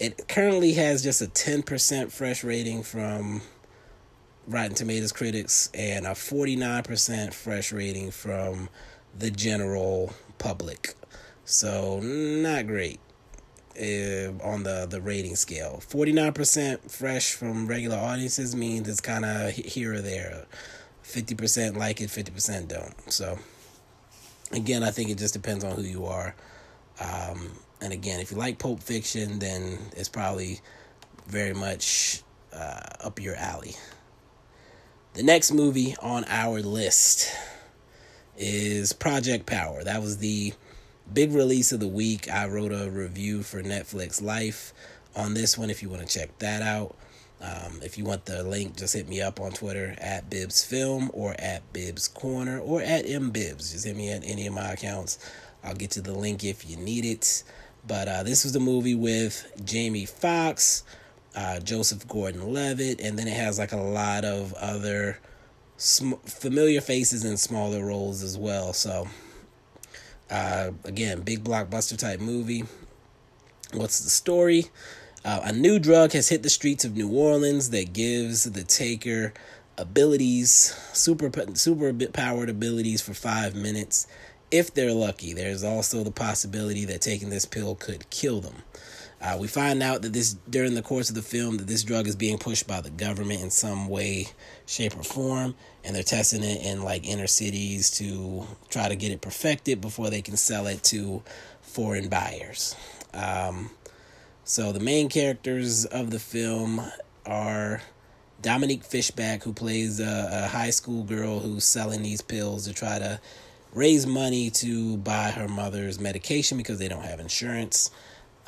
it 0.00 0.28
currently 0.28 0.74
has 0.74 1.02
just 1.02 1.20
a 1.20 1.26
10% 1.26 2.12
fresh 2.12 2.44
rating 2.44 2.82
from 2.82 3.42
Rotten 4.46 4.74
Tomatoes 4.74 5.12
critics 5.12 5.70
and 5.74 6.06
a 6.06 6.10
49% 6.10 7.34
fresh 7.34 7.72
rating 7.72 8.10
from 8.10 8.68
the 9.18 9.30
general 9.30 10.12
public. 10.38 10.94
So, 11.50 12.00
not 12.00 12.66
great 12.66 13.00
uh, 13.80 14.36
on 14.44 14.64
the, 14.64 14.86
the 14.86 15.00
rating 15.00 15.34
scale. 15.34 15.80
49% 15.88 16.90
fresh 16.90 17.32
from 17.32 17.66
regular 17.66 17.96
audiences 17.96 18.54
means 18.54 18.86
it's 18.86 19.00
kind 19.00 19.24
of 19.24 19.52
here 19.52 19.94
or 19.94 20.02
there. 20.02 20.44
50% 21.04 21.74
like 21.74 22.02
it, 22.02 22.10
50% 22.10 22.68
don't. 22.68 23.10
So, 23.10 23.38
again, 24.52 24.82
I 24.82 24.90
think 24.90 25.08
it 25.08 25.16
just 25.16 25.32
depends 25.32 25.64
on 25.64 25.74
who 25.74 25.84
you 25.84 26.04
are. 26.04 26.34
Um, 27.00 27.52
and 27.80 27.94
again, 27.94 28.20
if 28.20 28.30
you 28.30 28.36
like 28.36 28.58
Pulp 28.58 28.82
Fiction, 28.82 29.38
then 29.38 29.78
it's 29.96 30.10
probably 30.10 30.60
very 31.28 31.54
much 31.54 32.24
uh, 32.52 32.82
up 33.00 33.22
your 33.22 33.36
alley. 33.36 33.74
The 35.14 35.22
next 35.22 35.52
movie 35.52 35.96
on 36.02 36.26
our 36.28 36.60
list 36.60 37.34
is 38.36 38.92
Project 38.92 39.46
Power. 39.46 39.82
That 39.82 40.02
was 40.02 40.18
the 40.18 40.52
big 41.12 41.32
release 41.32 41.72
of 41.72 41.80
the 41.80 41.88
week. 41.88 42.30
I 42.30 42.46
wrote 42.46 42.72
a 42.72 42.90
review 42.90 43.42
for 43.42 43.62
Netflix 43.62 44.22
Life 44.22 44.72
on 45.16 45.34
this 45.34 45.58
one 45.58 45.70
if 45.70 45.82
you 45.82 45.88
want 45.88 46.06
to 46.06 46.18
check 46.18 46.38
that 46.38 46.62
out. 46.62 46.96
Um, 47.40 47.80
if 47.82 47.96
you 47.96 48.04
want 48.04 48.24
the 48.24 48.42
link, 48.42 48.76
just 48.76 48.94
hit 48.94 49.08
me 49.08 49.22
up 49.22 49.40
on 49.40 49.52
Twitter 49.52 49.94
at 49.98 50.28
Bibbs 50.28 50.64
Film 50.64 51.10
or 51.14 51.36
at 51.38 51.72
Bibbs 51.72 52.08
Corner 52.08 52.58
or 52.58 52.82
at 52.82 53.04
MBibbs. 53.04 53.72
Just 53.72 53.84
hit 53.84 53.96
me 53.96 54.10
at 54.10 54.24
any 54.24 54.46
of 54.46 54.54
my 54.54 54.72
accounts. 54.72 55.18
I'll 55.62 55.74
get 55.74 55.96
you 55.96 56.02
the 56.02 56.12
link 56.12 56.42
if 56.44 56.68
you 56.68 56.76
need 56.76 57.04
it. 57.04 57.44
But 57.86 58.08
uh, 58.08 58.22
this 58.22 58.44
was 58.44 58.52
the 58.52 58.60
movie 58.60 58.96
with 58.96 59.50
Jamie 59.64 60.04
Foxx, 60.04 60.82
uh, 61.36 61.60
Joseph 61.60 62.06
Gordon-Levitt, 62.08 63.00
and 63.00 63.18
then 63.18 63.28
it 63.28 63.34
has 63.34 63.58
like 63.58 63.72
a 63.72 63.76
lot 63.76 64.24
of 64.24 64.52
other 64.54 65.18
sm- 65.76 66.14
familiar 66.26 66.80
faces 66.80 67.24
in 67.24 67.36
smaller 67.36 67.84
roles 67.84 68.22
as 68.22 68.36
well. 68.36 68.72
So, 68.72 69.08
uh, 70.30 70.70
again, 70.84 71.22
big 71.22 71.44
blockbuster 71.44 71.96
type 71.96 72.20
movie. 72.20 72.64
What's 73.72 74.00
the 74.00 74.10
story? 74.10 74.66
Uh, 75.24 75.40
a 75.44 75.52
new 75.52 75.78
drug 75.78 76.12
has 76.12 76.28
hit 76.28 76.42
the 76.42 76.50
streets 76.50 76.84
of 76.84 76.96
New 76.96 77.10
Orleans 77.10 77.70
that 77.70 77.92
gives 77.92 78.44
the 78.44 78.64
taker 78.64 79.32
abilities, 79.76 80.74
super 80.92 81.30
super 81.54 81.92
powered 82.12 82.48
abilities 82.48 83.00
for 83.00 83.14
five 83.14 83.54
minutes 83.54 84.06
if 84.50 84.72
they're 84.72 84.92
lucky. 84.92 85.32
There's 85.32 85.64
also 85.64 86.02
the 86.02 86.10
possibility 86.10 86.84
that 86.86 87.00
taking 87.02 87.30
this 87.30 87.44
pill 87.44 87.74
could 87.74 88.08
kill 88.10 88.40
them. 88.40 88.62
Uh, 89.20 89.36
we 89.40 89.48
find 89.48 89.82
out 89.82 90.02
that 90.02 90.12
this 90.12 90.34
during 90.48 90.74
the 90.74 90.82
course 90.82 91.08
of 91.08 91.16
the 91.16 91.22
film 91.22 91.56
that 91.56 91.66
this 91.66 91.82
drug 91.82 92.06
is 92.06 92.14
being 92.14 92.38
pushed 92.38 92.68
by 92.68 92.80
the 92.80 92.90
government 92.90 93.42
in 93.42 93.50
some 93.50 93.88
way, 93.88 94.28
shape, 94.66 94.96
or 94.96 95.02
form, 95.02 95.54
and 95.82 95.96
they're 95.96 96.04
testing 96.04 96.44
it 96.44 96.64
in 96.64 96.82
like 96.82 97.04
inner 97.04 97.26
cities 97.26 97.90
to 97.90 98.46
try 98.68 98.88
to 98.88 98.94
get 98.94 99.10
it 99.10 99.20
perfected 99.20 99.80
before 99.80 100.08
they 100.08 100.22
can 100.22 100.36
sell 100.36 100.68
it 100.68 100.84
to 100.84 101.22
foreign 101.62 102.08
buyers. 102.08 102.76
Um, 103.12 103.70
so 104.44 104.70
the 104.70 104.80
main 104.80 105.08
characters 105.08 105.84
of 105.84 106.10
the 106.10 106.20
film 106.20 106.80
are 107.26 107.82
Dominique 108.40 108.84
Fishback, 108.84 109.42
who 109.42 109.52
plays 109.52 109.98
a, 109.98 110.44
a 110.44 110.46
high 110.46 110.70
school 110.70 111.02
girl 111.02 111.40
who's 111.40 111.64
selling 111.64 112.02
these 112.02 112.20
pills 112.20 112.66
to 112.68 112.72
try 112.72 113.00
to 113.00 113.20
raise 113.74 114.06
money 114.06 114.48
to 114.50 114.96
buy 114.98 115.30
her 115.30 115.48
mother's 115.48 115.98
medication 115.98 116.56
because 116.56 116.78
they 116.78 116.88
don't 116.88 117.04
have 117.04 117.18
insurance. 117.18 117.90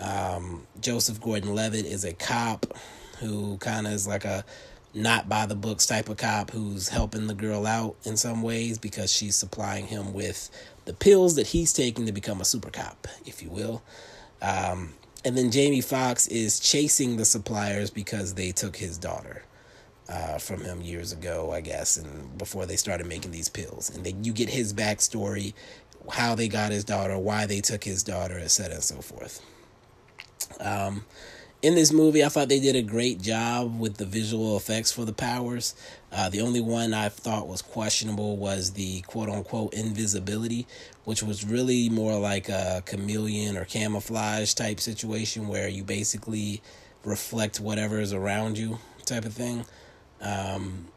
Um, 0.00 0.66
Joseph 0.80 1.20
Gordon 1.20 1.54
Levitt 1.54 1.86
is 1.86 2.04
a 2.04 2.12
cop 2.12 2.66
who 3.18 3.58
kind 3.58 3.86
of 3.86 3.92
is 3.92 4.06
like 4.06 4.24
a 4.24 4.44
not 4.92 5.28
by 5.28 5.46
the 5.46 5.54
books 5.54 5.86
type 5.86 6.08
of 6.08 6.16
cop 6.16 6.50
who's 6.50 6.88
helping 6.88 7.26
the 7.26 7.34
girl 7.34 7.66
out 7.66 7.94
in 8.04 8.16
some 8.16 8.42
ways 8.42 8.78
because 8.78 9.12
she's 9.12 9.36
supplying 9.36 9.86
him 9.86 10.12
with 10.12 10.50
the 10.84 10.92
pills 10.92 11.36
that 11.36 11.46
he's 11.46 11.72
taking 11.72 12.06
to 12.06 12.12
become 12.12 12.40
a 12.40 12.44
super 12.44 12.70
cop, 12.70 13.06
if 13.24 13.42
you 13.42 13.50
will. 13.50 13.82
Um, 14.42 14.94
and 15.24 15.36
then 15.36 15.50
Jamie 15.50 15.82
Foxx 15.82 16.26
is 16.26 16.58
chasing 16.58 17.16
the 17.16 17.24
suppliers 17.24 17.90
because 17.90 18.34
they 18.34 18.52
took 18.52 18.76
his 18.76 18.98
daughter 18.98 19.44
uh, 20.08 20.38
from 20.38 20.62
him 20.62 20.80
years 20.80 21.12
ago, 21.12 21.52
I 21.52 21.60
guess, 21.60 21.96
and 21.96 22.36
before 22.38 22.66
they 22.66 22.76
started 22.76 23.06
making 23.06 23.30
these 23.30 23.48
pills. 23.48 23.94
And 23.94 24.04
then 24.04 24.24
you 24.24 24.32
get 24.32 24.48
his 24.48 24.72
backstory, 24.72 25.52
how 26.10 26.34
they 26.34 26.48
got 26.48 26.72
his 26.72 26.84
daughter, 26.84 27.16
why 27.18 27.46
they 27.46 27.60
took 27.60 27.84
his 27.84 28.02
daughter, 28.02 28.38
etc., 28.38 28.74
and 28.74 28.82
so 28.82 28.96
forth. 28.96 29.40
Um, 30.58 31.04
in 31.62 31.74
this 31.74 31.92
movie, 31.92 32.24
I 32.24 32.30
thought 32.30 32.48
they 32.48 32.60
did 32.60 32.74
a 32.74 32.82
great 32.82 33.20
job 33.20 33.78
with 33.78 33.98
the 33.98 34.06
visual 34.06 34.56
effects 34.56 34.90
for 34.90 35.04
the 35.04 35.12
powers. 35.12 35.74
Uh, 36.10 36.30
the 36.30 36.40
only 36.40 36.60
one 36.60 36.94
I 36.94 37.10
thought 37.10 37.48
was 37.48 37.60
questionable 37.60 38.38
was 38.38 38.72
the 38.72 39.02
quote 39.02 39.28
unquote 39.28 39.74
invisibility, 39.74 40.66
which 41.04 41.22
was 41.22 41.44
really 41.44 41.90
more 41.90 42.18
like 42.18 42.48
a 42.48 42.82
chameleon 42.86 43.58
or 43.58 43.66
camouflage 43.66 44.54
type 44.54 44.80
situation 44.80 45.48
where 45.48 45.68
you 45.68 45.84
basically 45.84 46.62
reflect 47.04 47.60
whatever 47.60 48.00
is 48.00 48.14
around 48.14 48.56
you, 48.56 48.78
type 49.04 49.26
of 49.26 49.34
thing. 49.34 49.66
Um, 50.22 50.88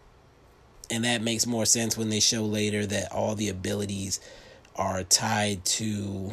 and 0.90 1.04
that 1.04 1.22
makes 1.22 1.46
more 1.46 1.66
sense 1.66 1.98
when 1.98 2.10
they 2.10 2.20
show 2.20 2.44
later 2.44 2.86
that 2.86 3.12
all 3.12 3.36
the 3.36 3.50
abilities 3.50 4.20
are 4.76 5.04
tied 5.04 5.66
to 5.66 6.32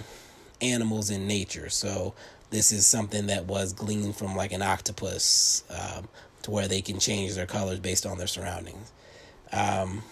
animals 0.60 1.10
in 1.10 1.26
nature. 1.26 1.68
So 1.68 2.14
this 2.50 2.72
is 2.72 2.86
something 2.86 3.26
that 3.26 3.46
was 3.46 3.72
gleaned 3.72 4.16
from 4.16 4.36
like 4.36 4.52
an 4.52 4.62
octopus 4.62 5.64
um, 5.70 6.08
to 6.42 6.50
where 6.50 6.68
they 6.68 6.82
can 6.82 6.98
change 6.98 7.34
their 7.34 7.46
colors 7.46 7.80
based 7.80 8.06
on 8.06 8.18
their 8.18 8.26
surroundings. 8.26 8.92
Um, 9.52 10.02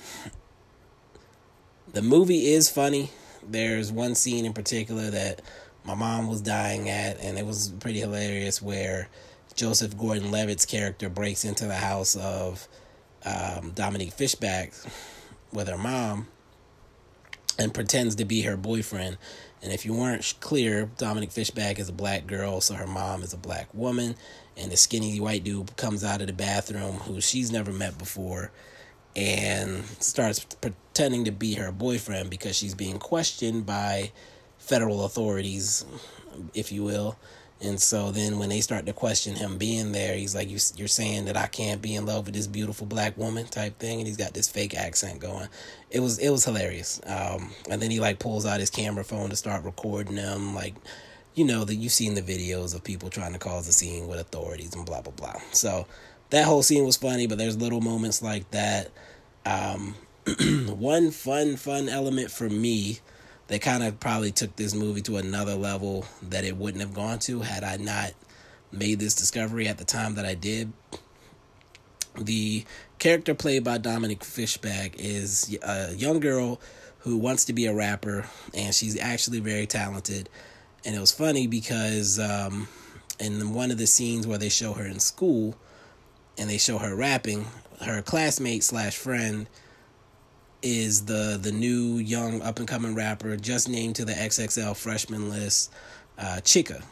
the 1.93 2.03
movie 2.03 2.47
is 2.53 2.69
funny. 2.69 3.11
There's 3.47 3.91
one 3.91 4.15
scene 4.15 4.45
in 4.45 4.53
particular 4.53 5.11
that 5.11 5.43
my 5.85 5.95
mom 5.95 6.29
was 6.29 6.41
dying 6.41 6.89
at, 6.89 7.21
and 7.21 7.39
it 7.39 7.47
was 7.47 7.71
pretty 7.81 8.01
hilarious 8.01 8.61
where 8.61 9.09
Joseph 9.55 9.97
Gordon 9.97 10.31
Levitt's 10.31 10.67
character 10.67 11.09
breaks 11.09 11.45
into 11.45 11.65
the 11.67 11.75
house 11.75 12.15
of 12.15 12.69
um, 13.25 13.73
Dominique 13.75 14.13
Fishback 14.13 14.73
with 15.53 15.69
her 15.69 15.79
mom 15.79 16.29
and 17.59 17.75
pretends 17.75 18.15
to 18.17 18.25
be 18.25 18.43
her 18.43 18.57
boyfriend. 18.57 19.19
And 19.63 19.73
if 19.73 19.85
you 19.85 19.93
weren't 19.93 20.35
clear, 20.41 20.91
Dominique 20.99 21.33
Fishback 21.33 21.79
is 21.79 21.89
a 21.89 21.93
black 21.93 22.27
girl, 22.27 22.61
so 22.61 22.75
her 22.75 22.87
mom 22.87 23.23
is 23.23 23.33
a 23.33 23.39
black 23.39 23.73
woman. 23.75 24.15
And 24.57 24.71
the 24.71 24.77
skinny 24.77 25.21
white 25.21 25.45
dude 25.45 25.77
comes 25.77 26.05
out 26.05 26.21
of 26.21 26.27
the 26.27 26.33
bathroom 26.33 26.97
who 26.97 27.21
she's 27.21 27.51
never 27.51 27.73
met 27.73 27.99
before 27.99 28.51
and 29.17 29.85
starts 30.01 30.45
pretending 30.45 31.25
to 31.25 31.33
be 31.33 31.55
her 31.55 31.73
boyfriend 31.73 32.31
because 32.31 32.57
she's 32.57 32.75
being 32.75 32.99
questioned 32.99 33.67
by 33.67 34.13
federal 34.59 35.05
authorities, 35.05 35.85
if 36.55 36.71
you 36.71 36.85
will. 36.85 37.17
And 37.61 37.81
so 37.81 38.13
then 38.13 38.39
when 38.39 38.51
they 38.51 38.61
start 38.61 38.87
to 38.87 38.93
question 38.93 39.35
him 39.35 39.59
being 39.59 39.91
there, 39.91 40.15
he's 40.15 40.35
like, 40.35 40.49
you, 40.49 40.59
You're 40.77 40.89
saying 40.89 41.25
that 41.25 41.37
I 41.37 41.49
can't 41.49 41.83
be 41.83 41.97
in 41.97 42.07
love 42.07 42.27
with 42.27 42.35
this 42.35 42.47
beautiful 42.47 42.87
black 42.87 43.17
woman 43.17 43.47
type 43.47 43.79
thing. 43.79 43.99
And 43.99 44.07
he's 44.07 44.17
got 44.17 44.33
this 44.33 44.49
fake 44.49 44.77
accent 44.77 45.19
going. 45.21 45.49
It 45.91 46.01
was 46.01 46.19
it 46.19 46.31
was 46.31 46.45
hilarious. 46.45 47.01
Um, 47.07 47.51
and 47.69 47.83
then 47.83 47.91
he 47.91 47.99
like 47.99 48.21
pulls 48.21 48.47
out 48.47 48.61
his 48.61 48.71
camera 48.71 49.05
phone 49.05 49.31
to 49.31 49.37
start 49.37 49.65
recording 49.65 50.15
them. 50.15 50.55
Like, 50.55 50.75
you 51.35 51.45
know, 51.45 51.65
that 51.65 51.75
you've 51.75 51.93
seen 51.93 52.15
the 52.15 52.23
videos 52.23 52.75
of 52.75 52.85
people 52.85 53.11
trying 53.11 53.33
to 53.33 53.39
cause 53.39 53.67
a 53.67 53.73
scene 53.73 54.07
with 54.07 54.21
authorities 54.21 54.75
and 54.75 54.87
blah, 54.87 55.01
blah, 55.01 55.13
blah. 55.13 55.41
So 55.53 55.87
that 56.31 56.45
whole 56.45 56.63
scene 56.63 56.85
was 56.85 56.97
funny, 56.97 57.27
but 57.27 57.39
there's 57.39 57.57
little 57.57 57.81
moments 57.81 58.23
like 58.23 58.51
that. 58.53 58.91
Um, 59.45 59.97
one 60.67 61.11
fun, 61.11 61.57
fun 61.57 61.89
element 61.89 62.31
for 62.31 62.49
me 62.49 63.01
they 63.49 63.59
kind 63.59 63.83
of 63.83 63.99
probably 63.99 64.31
took 64.31 64.55
this 64.57 64.75
movie 64.75 65.01
to 65.03 65.17
another 65.17 65.55
level 65.55 66.05
that 66.23 66.45
it 66.45 66.57
wouldn't 66.57 66.83
have 66.83 66.95
gone 66.95 67.19
to 67.21 67.41
had 67.41 67.65
I 67.65 67.77
not 67.77 68.13
made 68.71 69.01
this 69.01 69.15
discovery 69.15 69.67
at 69.67 69.79
the 69.79 69.85
time 69.85 70.15
that 70.15 70.27
I 70.27 70.35
did. 70.35 70.73
The 72.17 72.65
character 72.99 73.35
played 73.35 73.65
by 73.65 73.79
Dominique 73.79 74.25
Fishback 74.25 74.97
is 74.99 75.57
a 75.63 75.95
young 75.95 76.21
girl 76.21 76.61
who 77.01 77.17
wants 77.17 77.47
to 77.47 77.53
be 77.53 77.67
a 77.67 77.75
rapper, 77.75 78.27
and 78.53 78.75
she's 78.75 78.99
actually 78.99 79.41
very 79.41 79.67
talented. 79.67 80.29
And 80.85 80.95
it 80.95 81.01
was 81.01 81.13
funny 81.13 81.47
because 81.47 82.19
um, 82.19 82.69
in 83.19 83.55
one 83.55 83.71
of 83.71 83.79
the 83.79 83.87
scenes 83.87 84.27
where 84.27 84.39
they 84.39 84.49
show 84.49 84.75
her 84.75 84.85
in 84.85 85.01
school 85.01 85.57
and 86.37 86.51
they 86.51 86.59
show 86.59 86.79
her 86.79 86.95
rapping, 86.95 87.47
her 87.81 88.03
classmate 88.03 88.65
slash 88.65 88.97
friend 88.97 89.49
is 90.63 91.05
the 91.05 91.39
the 91.41 91.53
new 91.53 91.99
young 91.99 92.43
up 92.43 92.59
and 92.59 92.67
coming 92.67 92.95
rapper 92.95 93.37
just 93.37 93.69
named 93.69 93.97
to 93.97 94.05
the 94.05 94.13
XXL 94.13 94.77
freshman 94.77 95.31
list, 95.31 95.73
uh, 96.19 96.41
Chika. 96.43 96.83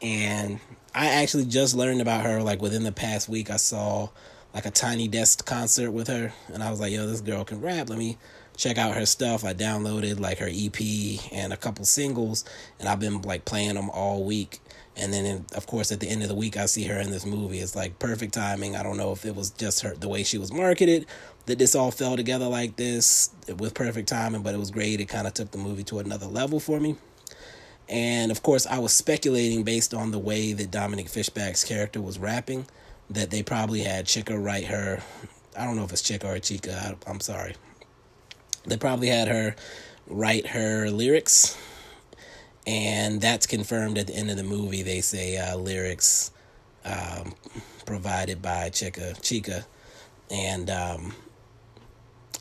And 0.00 0.60
I 0.94 1.06
actually 1.06 1.46
just 1.46 1.74
learned 1.74 2.00
about 2.00 2.24
her 2.24 2.42
like 2.42 2.62
within 2.62 2.84
the 2.84 2.92
past 2.92 3.28
week. 3.28 3.50
I 3.50 3.56
saw 3.56 4.08
like 4.54 4.66
a 4.66 4.70
Tiny 4.70 5.08
Desk 5.08 5.44
concert 5.44 5.90
with 5.90 6.08
her, 6.08 6.32
and 6.52 6.62
I 6.62 6.70
was 6.70 6.80
like, 6.80 6.92
"Yo, 6.92 7.06
this 7.06 7.20
girl 7.20 7.44
can 7.44 7.60
rap. 7.60 7.88
Let 7.88 7.98
me 7.98 8.16
check 8.58 8.76
out 8.76 8.94
her 8.94 9.06
stuff." 9.06 9.44
I 9.44 9.54
downloaded 9.54 10.20
like 10.20 10.38
her 10.38 10.50
EP 10.50 10.78
and 11.32 11.52
a 11.54 11.56
couple 11.56 11.86
singles, 11.86 12.44
and 12.78 12.88
I've 12.88 13.00
been 13.00 13.22
like 13.22 13.46
playing 13.46 13.74
them 13.74 13.88
all 13.88 14.24
week. 14.24 14.60
And 15.00 15.12
then, 15.12 15.24
in, 15.24 15.46
of 15.54 15.66
course, 15.66 15.92
at 15.92 16.00
the 16.00 16.08
end 16.08 16.22
of 16.22 16.28
the 16.28 16.34
week, 16.34 16.56
I 16.56 16.66
see 16.66 16.82
her 16.84 16.98
in 16.98 17.12
this 17.12 17.24
movie. 17.24 17.60
It's 17.60 17.76
like 17.76 18.00
perfect 18.00 18.34
timing. 18.34 18.76
I 18.76 18.82
don't 18.82 18.96
know 18.96 19.12
if 19.12 19.24
it 19.24 19.34
was 19.34 19.50
just 19.50 19.80
her 19.82 19.94
the 19.94 20.08
way 20.08 20.24
she 20.24 20.38
was 20.38 20.52
marketed 20.52 21.06
that 21.48 21.58
this 21.58 21.74
all 21.74 21.90
fell 21.90 22.14
together 22.16 22.46
like 22.46 22.76
this 22.76 23.30
with 23.56 23.72
perfect 23.72 24.08
timing, 24.08 24.42
but 24.42 24.54
it 24.54 24.58
was 24.58 24.70
great. 24.70 25.00
It 25.00 25.06
kind 25.06 25.26
of 25.26 25.32
took 25.34 25.50
the 25.50 25.58
movie 25.58 25.84
to 25.84 25.98
another 25.98 26.26
level 26.26 26.60
for 26.60 26.78
me. 26.78 26.96
And 27.88 28.30
of 28.30 28.42
course, 28.42 28.66
I 28.66 28.78
was 28.78 28.92
speculating 28.92 29.62
based 29.62 29.94
on 29.94 30.10
the 30.10 30.18
way 30.18 30.52
that 30.52 30.70
Dominique 30.70 31.08
Fishback's 31.08 31.64
character 31.64 32.02
was 32.02 32.18
rapping 32.18 32.66
that 33.08 33.30
they 33.30 33.42
probably 33.42 33.80
had 33.80 34.04
Chika 34.04 34.42
write 34.42 34.66
her. 34.66 35.00
I 35.56 35.64
don't 35.64 35.76
know 35.76 35.84
if 35.84 35.92
it's 35.92 36.02
Chika 36.02 36.24
or 36.24 36.38
Chica. 36.38 36.96
I, 37.06 37.10
I'm 37.10 37.20
sorry. 37.20 37.54
They 38.68 38.76
probably 38.76 39.08
had 39.08 39.28
her 39.28 39.56
write 40.06 40.48
her 40.48 40.90
lyrics, 40.90 41.56
and 42.66 43.20
that's 43.20 43.46
confirmed 43.46 43.98
at 43.98 44.06
the 44.06 44.14
end 44.14 44.30
of 44.30 44.36
the 44.36 44.42
movie. 44.42 44.82
They 44.82 45.00
say 45.00 45.38
uh, 45.38 45.56
lyrics 45.56 46.30
um, 46.84 47.34
provided 47.86 48.42
by 48.42 48.70
Chika, 48.70 49.20
Chica, 49.22 49.66
and 50.30 50.68
um, 50.68 51.14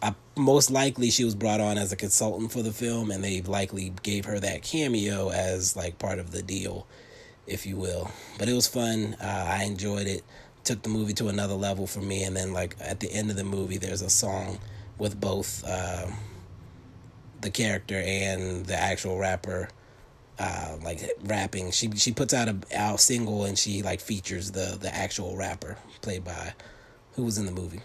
I, 0.02 0.14
most 0.36 0.70
likely 0.70 1.10
she 1.12 1.24
was 1.24 1.34
brought 1.34 1.62
on 1.62 1.78
as 1.78 1.94
a 1.94 1.96
consultant 1.96 2.52
for 2.52 2.62
the 2.62 2.74
film, 2.74 3.10
and 3.10 3.24
they 3.24 3.42
likely 3.42 3.94
gave 4.04 4.26
her 4.26 4.40
that 4.40 4.64
cameo 4.64 5.30
as 5.30 5.78
like 5.78 5.98
part 5.98 6.20
of 6.20 6.32
the 6.32 6.42
deal, 6.42 6.88
if 7.48 7.66
you 7.66 7.78
will. 7.78 8.12
But 8.38 8.50
it 8.50 8.54
was 8.54 8.68
fun. 8.68 9.16
Uh, 9.22 9.46
I 9.48 9.64
enjoyed 9.64 10.08
it. 10.08 10.24
Took 10.66 10.82
the 10.82 10.90
movie 10.90 11.14
to 11.14 11.30
another 11.30 11.54
level 11.54 11.88
for 11.88 12.02
me, 12.02 12.24
and 12.24 12.36
then 12.36 12.52
like 12.52 12.76
at 12.82 13.00
the 13.00 13.10
end 13.14 13.30
of 13.30 13.38
the 13.38 13.46
movie, 13.46 13.78
there's 13.78 14.02
a 14.02 14.10
song 14.10 14.60
with 14.98 15.20
both 15.20 15.64
uh, 15.66 16.08
the 17.42 17.50
character 17.50 18.02
and 18.06 18.66
the 18.66 18.76
actual 18.76 19.18
rapper. 19.18 19.70
Uh, 20.40 20.78
like 20.84 21.02
rapping, 21.24 21.72
she 21.72 21.90
she 21.96 22.12
puts 22.12 22.32
out 22.32 22.48
a 22.48 22.56
out 22.76 23.00
single 23.00 23.46
and 23.46 23.58
she 23.58 23.82
like 23.82 24.00
features 24.00 24.52
the 24.52 24.78
the 24.80 24.94
actual 24.94 25.36
rapper 25.36 25.78
played 26.02 26.24
by 26.24 26.54
who 27.14 27.24
was 27.24 27.40
in 27.40 27.48
the 27.48 27.52
movie. 27.52 27.82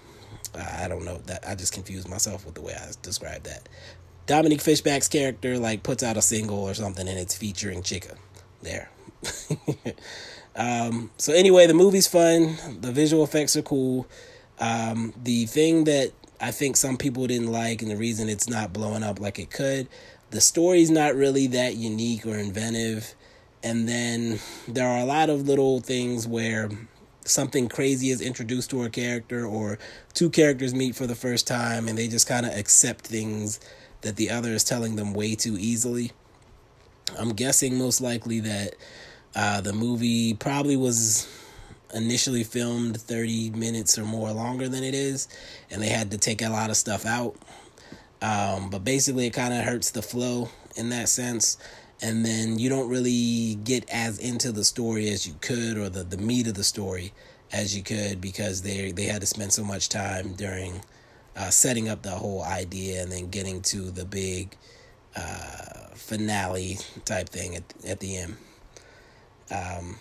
I 0.54 0.87
don't 0.87 1.04
know 1.07 1.19
that 1.26 1.49
I 1.49 1.54
just 1.54 1.73
confused 1.73 2.09
myself 2.09 2.44
with 2.44 2.55
the 2.55 2.61
way 2.61 2.75
I 2.75 2.90
described 3.01 3.46
that. 3.46 3.68
Dominique 4.27 4.61
Fishback's 4.61 5.09
character 5.09 5.59
like 5.59 5.83
puts 5.83 6.03
out 6.03 6.16
a 6.16 6.22
single 6.22 6.59
or 6.59 6.75
something 6.75 7.09
and 7.09 7.18
it's 7.18 7.37
featuring 7.37 7.83
Chica 7.83 8.16
There. 8.62 8.90
um, 10.57 11.11
so 11.16 11.33
anyway, 11.33 11.66
the 11.66 11.75
movie's 11.75 12.07
fun. 12.07 12.57
The 12.81 12.92
visual 12.92 13.25
effects 13.25 13.57
are 13.57 13.62
cool. 13.62 14.07
Um, 14.59 15.12
the 15.22 15.46
thing 15.46 15.85
that 15.85 16.12
I 16.42 16.50
think 16.50 16.76
some 16.76 16.96
people 16.96 17.24
didn't 17.28 17.52
like 17.52 17.83
and 17.83 17.90
the 17.90 17.96
reason 17.96 18.28
it's 18.28 18.48
not 18.48 18.72
blowing 18.72 19.05
up 19.05 19.20
like 19.20 19.38
it 19.38 19.52
could, 19.52 19.88
the 20.31 20.40
story's 20.40 20.90
not 20.90 21.14
really 21.14 21.46
that 21.46 21.76
unique 21.76 22.26
or 22.26 22.37
inventive. 22.37 23.14
And 23.62 23.88
then 23.88 24.40
there 24.66 24.88
are 24.88 24.98
a 24.98 25.05
lot 25.05 25.31
of 25.31 25.46
little 25.46 25.78
things 25.78 26.26
where 26.26 26.68
something 27.24 27.68
crazy 27.68 28.11
is 28.11 28.20
introduced 28.20 28.70
to 28.70 28.83
a 28.83 28.90
character 28.90 29.46
or 29.46 29.78
two 30.14 30.31
characters 30.31 30.74
meet 30.74 30.96
for 30.96 31.07
the 31.07 31.14
first 31.14 31.46
time 31.46 31.87
and 31.87 31.96
they 31.96 32.09
just 32.09 32.26
kind 32.26 32.44
of 32.44 32.52
accept 32.57 33.07
things 33.07 33.61
that 34.00 34.16
the 34.16 34.28
other 34.28 34.50
is 34.50 34.64
telling 34.64 34.96
them 34.96 35.14
way 35.14 35.37
too 35.37 35.57
easily. 35.57 36.11
I'm 37.16 37.35
guessing 37.35 37.78
most 37.78 38.00
likely 38.00 38.40
that 38.40 38.74
uh, 39.37 39.61
the 39.61 39.72
movie 39.72 40.35
probably 40.35 40.76
was 40.76 41.28
initially 41.92 42.44
filmed 42.44 43.00
30 43.00 43.50
minutes 43.50 43.98
or 43.98 44.05
more 44.05 44.33
longer 44.33 44.68
than 44.68 44.85
it 44.85 44.94
is, 44.94 45.28
and 45.70 45.83
they 45.83 45.88
had 45.88 46.11
to 46.11 46.18
take 46.18 46.42
a 46.42 46.48
lot 46.48 46.70
of 46.70 46.76
stuff 46.76 47.07
out. 47.07 47.37
Um, 48.20 48.70
but 48.70 48.85
basically, 48.85 49.26
it 49.26 49.33
kind 49.33 49.52
of 49.52 49.64
hurts 49.64 49.90
the 49.90 50.02
flow 50.02 50.48
in 50.76 50.90
that 50.90 51.09
sense 51.09 51.59
and 52.02 52.26
then 52.26 52.59
you 52.59 52.68
don't 52.68 52.88
really 52.88 53.55
get 53.62 53.88
as 53.88 54.18
into 54.18 54.50
the 54.50 54.64
story 54.64 55.09
as 55.09 55.26
you 55.26 55.35
could 55.40 55.78
or 55.78 55.88
the, 55.88 56.02
the 56.02 56.16
meat 56.16 56.48
of 56.48 56.55
the 56.55 56.64
story 56.64 57.12
as 57.52 57.76
you 57.76 57.83
could 57.83 58.20
because 58.20 58.62
they 58.62 58.90
they 58.92 59.05
had 59.05 59.20
to 59.20 59.26
spend 59.26 59.52
so 59.52 59.62
much 59.62 59.88
time 59.88 60.33
during 60.35 60.83
uh, 61.37 61.48
setting 61.48 61.88
up 61.88 62.02
the 62.02 62.11
whole 62.11 62.42
idea 62.42 63.02
and 63.02 63.12
then 63.12 63.31
getting 63.31 63.62
to 63.62 63.90
the 63.90 64.05
big 64.05 64.57
uh, 65.14 65.87
finale 65.94 66.78
type 67.05 67.28
thing 67.28 67.55
at 67.55 67.62
at 67.87 68.00
the 68.00 68.16
end. 68.16 68.37
Um, 69.50 69.96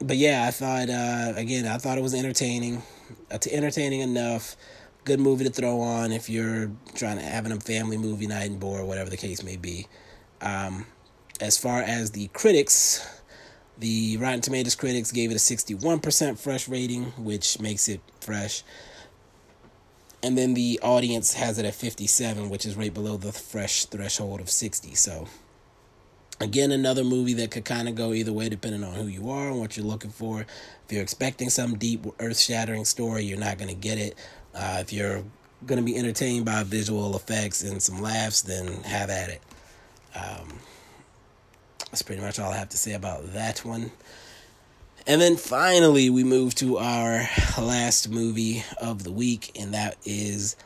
but 0.00 0.16
yeah, 0.16 0.44
I 0.46 0.50
thought 0.50 0.90
uh, 0.90 1.32
again, 1.36 1.66
I 1.66 1.78
thought 1.78 1.98
it 1.98 2.02
was 2.02 2.14
entertaining, 2.14 2.82
uh, 3.30 3.38
entertaining 3.50 4.00
enough. 4.00 4.56
Good 5.04 5.20
movie 5.20 5.44
to 5.44 5.50
throw 5.50 5.80
on 5.80 6.10
if 6.10 6.28
you're 6.28 6.70
trying 6.94 7.18
to 7.18 7.22
having 7.22 7.52
a 7.52 7.60
family 7.60 7.96
movie 7.96 8.26
night 8.26 8.50
and 8.50 8.58
board, 8.58 8.84
whatever 8.86 9.08
the 9.08 9.16
case 9.16 9.42
may 9.42 9.56
be. 9.56 9.86
Um, 10.40 10.86
as 11.40 11.56
far 11.56 11.80
as 11.80 12.10
the 12.10 12.26
critics, 12.28 13.06
the 13.78 14.16
Rotten 14.16 14.40
Tomatoes 14.40 14.74
critics 14.74 15.12
gave 15.12 15.30
it 15.30 15.34
a 15.34 15.38
61% 15.38 16.38
fresh 16.38 16.68
rating, 16.68 17.04
which 17.18 17.60
makes 17.60 17.88
it 17.88 18.00
fresh. 18.20 18.64
And 20.22 20.36
then 20.36 20.54
the 20.54 20.80
audience 20.82 21.34
has 21.34 21.58
it 21.58 21.66
at 21.66 21.74
57, 21.74 22.48
which 22.48 22.66
is 22.66 22.74
right 22.74 22.92
below 22.92 23.16
the 23.16 23.32
fresh 23.32 23.84
threshold 23.84 24.40
of 24.40 24.50
60. 24.50 24.94
So, 24.94 25.28
again, 26.40 26.72
another 26.72 27.04
movie 27.04 27.34
that 27.34 27.50
could 27.50 27.64
kind 27.64 27.88
of 27.88 27.94
go 27.94 28.12
either 28.12 28.32
way 28.32 28.48
depending 28.48 28.84
on 28.84 28.94
who 28.94 29.06
you 29.06 29.30
are 29.30 29.48
and 29.48 29.60
what 29.60 29.76
you're 29.76 29.86
looking 29.86 30.10
for. 30.10 30.40
If 30.40 30.92
you're 30.92 31.02
expecting 31.02 31.50
some 31.50 31.76
deep, 31.76 32.04
earth 32.20 32.38
shattering 32.38 32.84
story, 32.84 33.24
you're 33.24 33.38
not 33.38 33.58
going 33.58 33.68
to 33.68 33.74
get 33.74 33.98
it. 33.98 34.16
Uh, 34.54 34.78
if 34.80 34.92
you're 34.92 35.22
going 35.64 35.78
to 35.78 35.84
be 35.84 35.96
entertained 35.96 36.44
by 36.44 36.62
visual 36.62 37.16
effects 37.16 37.62
and 37.62 37.82
some 37.82 38.00
laughs, 38.00 38.42
then 38.42 38.82
have 38.84 39.10
at 39.10 39.30
it. 39.30 39.42
Um, 40.14 40.60
that's 41.90 42.02
pretty 42.02 42.22
much 42.22 42.38
all 42.38 42.52
I 42.52 42.56
have 42.56 42.68
to 42.70 42.76
say 42.76 42.92
about 42.92 43.32
that 43.32 43.64
one. 43.64 43.90
And 45.06 45.20
then 45.20 45.36
finally, 45.36 46.10
we 46.10 46.24
move 46.24 46.54
to 46.56 46.78
our 46.78 47.28
last 47.58 48.08
movie 48.08 48.64
of 48.80 49.04
the 49.04 49.12
week, 49.12 49.52
and 49.58 49.72
that 49.72 49.96
is 50.04 50.56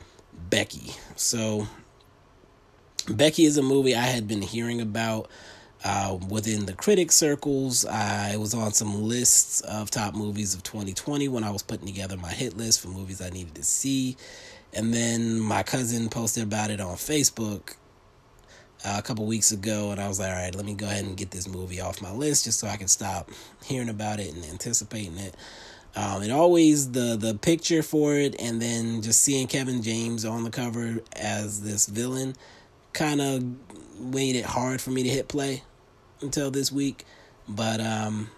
Becky. 0.48 0.92
So, 1.14 1.68
Becky 3.06 3.44
is 3.44 3.58
a 3.58 3.62
movie 3.62 3.94
I 3.94 4.06
had 4.06 4.26
been 4.26 4.40
hearing 4.40 4.80
about 4.80 5.28
uh, 5.84 6.18
within 6.28 6.66
the 6.66 6.72
critic 6.72 7.12
circles. 7.12 7.86
I 7.86 8.36
was 8.36 8.54
on 8.54 8.72
some 8.72 9.02
lists 9.02 9.60
of 9.62 9.90
top 9.90 10.14
movies 10.14 10.54
of 10.54 10.62
2020 10.62 11.28
when 11.28 11.44
I 11.44 11.50
was 11.50 11.62
putting 11.62 11.86
together 11.86 12.16
my 12.16 12.30
hit 12.30 12.56
list 12.56 12.80
for 12.80 12.88
movies 12.88 13.20
I 13.20 13.30
needed 13.30 13.54
to 13.54 13.62
see. 13.62 14.16
And 14.72 14.92
then 14.94 15.40
my 15.40 15.62
cousin 15.62 16.08
posted 16.08 16.42
about 16.44 16.70
it 16.70 16.80
on 16.80 16.96
Facebook 16.96 17.76
uh, 18.84 18.96
a 18.98 19.02
couple 19.02 19.26
weeks 19.26 19.52
ago, 19.52 19.90
and 19.90 20.00
I 20.00 20.08
was 20.08 20.20
like, 20.20 20.30
all 20.30 20.36
right, 20.36 20.54
let 20.54 20.64
me 20.64 20.74
go 20.74 20.86
ahead 20.86 21.04
and 21.04 21.16
get 21.16 21.30
this 21.30 21.48
movie 21.48 21.80
off 21.80 22.00
my 22.00 22.12
list 22.12 22.44
just 22.44 22.60
so 22.60 22.68
I 22.68 22.76
can 22.76 22.88
stop 22.88 23.30
hearing 23.64 23.88
about 23.88 24.20
it 24.20 24.32
and 24.32 24.44
anticipating 24.44 25.18
it. 25.18 25.34
Um, 25.96 26.22
and 26.22 26.30
always 26.30 26.92
the 26.92 27.16
the 27.16 27.34
picture 27.34 27.82
for 27.82 28.14
it, 28.14 28.40
and 28.40 28.62
then 28.62 29.02
just 29.02 29.22
seeing 29.22 29.48
Kevin 29.48 29.82
James 29.82 30.24
on 30.24 30.44
the 30.44 30.50
cover 30.50 31.00
as 31.16 31.62
this 31.62 31.86
villain, 31.86 32.36
kind 32.92 33.20
of 33.20 33.44
made 33.98 34.36
it 34.36 34.44
hard 34.44 34.80
for 34.80 34.90
me 34.90 35.02
to 35.02 35.08
hit 35.08 35.26
play 35.26 35.62
until 36.22 36.50
this 36.50 36.70
week. 36.70 37.04
But 37.48 37.80
um, 37.80 38.30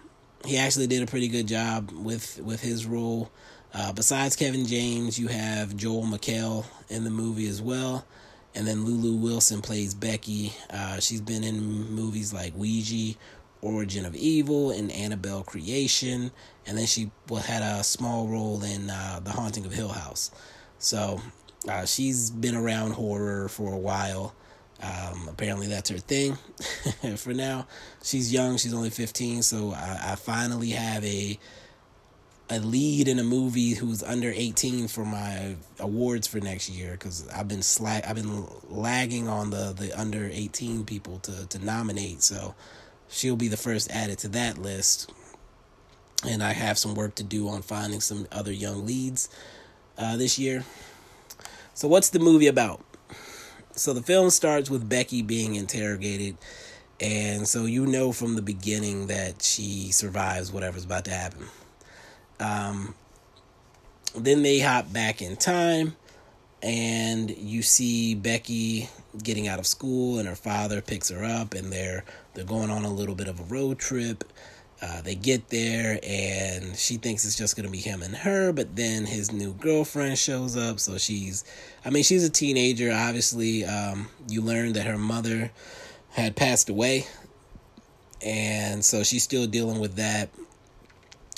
he 0.45 0.57
actually 0.57 0.87
did 0.87 1.03
a 1.03 1.05
pretty 1.07 1.27
good 1.27 1.47
job 1.47 1.91
with 1.91 2.39
with 2.39 2.61
his 2.61 2.85
role. 2.85 3.31
Uh, 3.73 3.91
besides 3.91 4.35
Kevin 4.35 4.65
James, 4.65 5.17
you 5.17 5.27
have 5.27 5.75
Joel 5.75 6.03
McHale 6.03 6.65
in 6.89 7.03
the 7.03 7.09
movie 7.09 7.47
as 7.47 7.61
well. 7.61 8.05
And 8.55 8.67
then 8.67 8.85
Lulu 8.85 9.15
Wilson 9.15 9.61
plays 9.61 9.95
Becky. 9.95 10.53
Uh, 10.69 10.99
she's 10.99 11.21
been 11.21 11.43
in 11.43 11.59
movies 11.89 12.31
like 12.31 12.53
Ouija, 12.55 13.17
Origin 13.61 14.05
of 14.05 14.15
Evil, 14.15 14.69
and 14.69 14.91
Annabelle 14.91 15.41
Creation. 15.41 16.31
And 16.67 16.77
then 16.77 16.85
she 16.85 17.09
had 17.45 17.63
a 17.63 17.83
small 17.83 18.27
role 18.27 18.63
in 18.63 18.91
uh, 18.91 19.21
The 19.23 19.31
Haunting 19.31 19.65
of 19.65 19.73
Hill 19.73 19.89
House. 19.89 20.29
So 20.77 21.19
uh, 21.67 21.85
she's 21.85 22.29
been 22.29 22.55
around 22.55 22.91
horror 22.91 23.49
for 23.49 23.73
a 23.73 23.77
while. 23.77 24.35
Um, 24.81 25.27
apparently, 25.29 25.67
that's 25.67 25.89
her 25.89 25.97
thing. 25.97 26.35
For 27.17 27.33
now. 27.33 27.67
She's 28.03 28.33
young; 28.33 28.57
she's 28.57 28.73
only 28.73 28.89
fifteen, 28.89 29.43
so 29.43 29.71
I, 29.71 30.11
I 30.11 30.15
finally 30.15 30.71
have 30.71 31.03
a 31.05 31.39
a 32.49 32.59
lead 32.59 33.07
in 33.07 33.19
a 33.19 33.23
movie 33.23 33.73
who's 33.73 34.03
under 34.03 34.29
18 34.29 34.89
for 34.89 35.05
my 35.05 35.55
awards 35.79 36.27
for 36.27 36.41
next 36.41 36.69
year 36.69 36.91
because 36.91 37.25
I've 37.29 37.47
been 37.47 37.61
slack 37.61 38.05
I've 38.05 38.17
been 38.17 38.45
lagging 38.69 39.29
on 39.29 39.49
the 39.49 39.73
the 39.75 39.97
under 39.97 40.29
18 40.31 40.83
people 40.83 41.19
to 41.19 41.47
to 41.47 41.65
nominate 41.65 42.21
so 42.21 42.53
she'll 43.13 43.35
be 43.35 43.47
the 43.47 43.57
first 43.57 43.89
added 43.91 44.17
to 44.19 44.27
that 44.29 44.57
list. 44.57 45.11
And 46.25 46.41
I 46.41 46.53
have 46.53 46.77
some 46.77 46.95
work 46.95 47.15
to 47.15 47.23
do 47.23 47.49
on 47.49 47.61
finding 47.61 48.01
some 48.01 48.27
other 48.31 48.51
young 48.51 48.85
leads 48.85 49.29
uh, 49.97 50.17
this 50.17 50.39
year. 50.39 50.63
So 51.73 51.87
what's 51.87 52.09
the 52.09 52.19
movie 52.19 52.47
about 52.47 52.81
so 53.75 53.93
the 53.93 54.01
film 54.01 54.29
starts 54.29 54.69
with 54.69 54.87
Becky 54.87 55.21
being 55.21 55.55
interrogated 55.55 56.37
and 56.99 57.47
so 57.47 57.65
you 57.65 57.85
know 57.85 58.11
from 58.11 58.35
the 58.35 58.41
beginning 58.41 59.07
that 59.07 59.41
she 59.41 59.91
survives 59.91 60.51
whatever's 60.51 60.85
about 60.85 61.05
to 61.05 61.11
happen 61.11 61.47
um, 62.39 62.93
then 64.15 64.43
they 64.43 64.59
hop 64.59 64.91
back 64.91 65.21
in 65.21 65.35
time, 65.35 65.95
and 66.61 67.29
you 67.35 67.61
see 67.61 68.15
Becky 68.15 68.89
getting 69.21 69.47
out 69.47 69.59
of 69.59 69.65
school, 69.65 70.19
and 70.19 70.27
her 70.27 70.35
father 70.35 70.81
picks 70.81 71.09
her 71.09 71.23
up, 71.23 71.53
and 71.53 71.71
they're 71.71 72.03
they're 72.33 72.45
going 72.45 72.69
on 72.69 72.83
a 72.83 72.91
little 72.91 73.15
bit 73.15 73.27
of 73.27 73.39
a 73.39 73.43
road 73.43 73.79
trip. 73.79 74.23
Uh, 74.83 75.01
they 75.01 75.15
get 75.15 75.47
there, 75.47 75.97
and 76.03 76.75
she 76.75 76.97
thinks 76.97 77.23
it's 77.23 77.37
just 77.37 77.55
gonna 77.55 77.69
be 77.69 77.77
him 77.77 78.01
and 78.01 78.13
her, 78.17 78.51
but 78.51 78.75
then 78.75 79.05
his 79.05 79.31
new 79.31 79.53
girlfriend 79.53 80.17
shows 80.17 80.57
up. 80.57 80.77
So 80.77 80.97
she's, 80.97 81.45
I 81.85 81.89
mean, 81.89 82.03
she's 82.03 82.25
a 82.25 82.29
teenager. 82.29 82.91
Obviously, 82.91 83.63
um, 83.63 84.09
you 84.27 84.41
learn 84.41 84.73
that 84.73 84.85
her 84.85 84.97
mother 84.97 85.51
had 86.09 86.35
passed 86.35 86.69
away, 86.69 87.07
and 88.21 88.83
so 88.83 89.03
she's 89.03 89.23
still 89.23 89.47
dealing 89.47 89.79
with 89.79 89.95
that. 89.95 90.29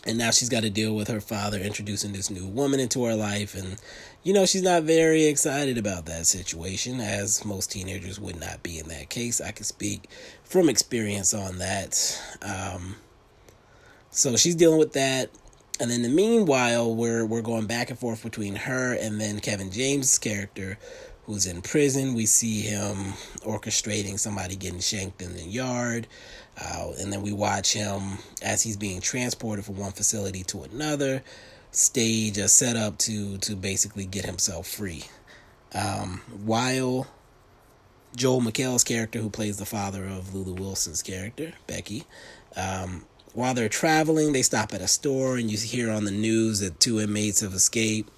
And 0.08 0.18
now 0.18 0.32
she's 0.32 0.50
got 0.50 0.62
to 0.62 0.70
deal 0.72 0.96
with 0.96 1.08
her 1.08 1.22
father 1.22 1.60
introducing 1.60 2.14
this 2.14 2.32
new 2.32 2.48
woman 2.48 2.80
into 2.80 3.04
her 3.06 3.16
life. 3.16 3.54
And 3.56 3.78
you 4.24 4.34
know 4.34 4.48
she's 4.48 4.62
not 4.64 4.84
very 4.84 5.26
excited 5.26 5.78
about 5.78 6.06
that 6.08 6.26
situation 6.26 7.00
as 7.00 7.46
most 7.46 7.72
teenagers 7.72 8.20
would 8.20 8.40
not 8.40 8.64
be 8.64 8.80
in 8.80 8.88
that 8.88 9.10
case. 9.10 9.40
I 9.40 9.52
can 9.52 9.66
speak 9.66 10.10
from 10.44 10.68
experience 10.68 11.34
on 11.34 11.60
that. 11.60 12.20
Um, 12.42 12.96
so 14.16 14.36
she's 14.38 14.56
dealing 14.56 14.80
with 14.80 14.94
that. 14.94 15.30
And 15.80 15.92
then 15.92 16.04
the 16.04 16.10
meanwhile 16.10 16.94
we're 16.96 17.26
we're 17.26 17.42
going 17.42 17.68
back 17.68 17.90
and 17.90 18.00
forth 18.00 18.24
between 18.24 18.56
her 18.56 18.94
and 18.94 19.20
then 19.20 19.42
kevin 19.42 19.72
james' 19.72 20.18
character 20.18 20.78
who's 21.26 21.46
in 21.46 21.62
prison. 21.62 22.14
We 22.14 22.26
see 22.26 22.62
him 22.62 23.14
orchestrating 23.42 24.18
somebody 24.20 24.56
getting 24.56 24.80
shanked 24.80 25.22
in 25.22 25.34
the 25.34 25.44
yard. 25.44 26.08
Uh, 26.58 26.92
and 27.00 27.12
then 27.12 27.22
we 27.22 27.34
watch 27.34 27.74
him 27.74 28.20
as 28.42 28.62
he's 28.62 28.78
being 28.78 29.02
transported 29.02 29.66
from 29.66 29.78
one 29.78 29.92
facility 29.92 30.44
to 30.44 30.64
another, 30.64 31.24
stage 31.72 32.38
a 32.38 32.48
setup 32.48 32.98
to 33.00 33.38
to 33.40 33.56
basically 33.56 34.06
get 34.06 34.26
himself 34.26 34.68
free. 34.68 35.04
Um, 35.74 36.22
while 36.46 37.08
Joel 38.16 38.42
McHale's 38.42 38.86
character, 38.86 39.20
who 39.20 39.30
plays 39.30 39.58
the 39.58 39.66
father 39.66 40.06
of 40.06 40.34
Lulu 40.34 40.54
Wilson's 40.54 41.04
character, 41.04 41.54
Becky, 41.68 42.06
um, 42.56 43.04
while 43.36 43.54
they're 43.54 43.70
traveling, 43.70 44.32
they 44.32 44.42
stop 44.42 44.74
at 44.74 44.82
a 44.82 44.88
store, 44.88 45.36
and 45.36 45.52
you 45.52 45.58
hear 45.58 45.92
on 45.92 46.06
the 46.06 46.12
news 46.12 46.62
that 46.62 46.80
two 46.80 47.02
inmates 47.02 47.42
have 47.42 47.54
escaped, 47.54 48.12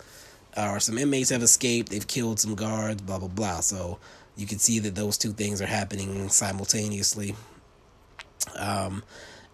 uh, 0.55 0.69
or 0.71 0.79
some 0.79 0.97
inmates 0.97 1.31
have 1.31 1.41
escaped. 1.41 1.89
They've 1.89 2.05
killed 2.05 2.39
some 2.39 2.53
guards, 2.53 3.01
blah 3.01 3.17
blah 3.17 3.27
blah. 3.27 3.61
So 3.61 3.97
you 4.35 4.45
can 4.45 4.59
see 4.59 4.77
that 4.79 4.93
those 4.95 5.17
two 5.17 5.33
things 5.33 5.59
are 5.61 5.65
happening 5.65 6.29
simultaneously. 6.29 7.35
Um, 8.55 9.03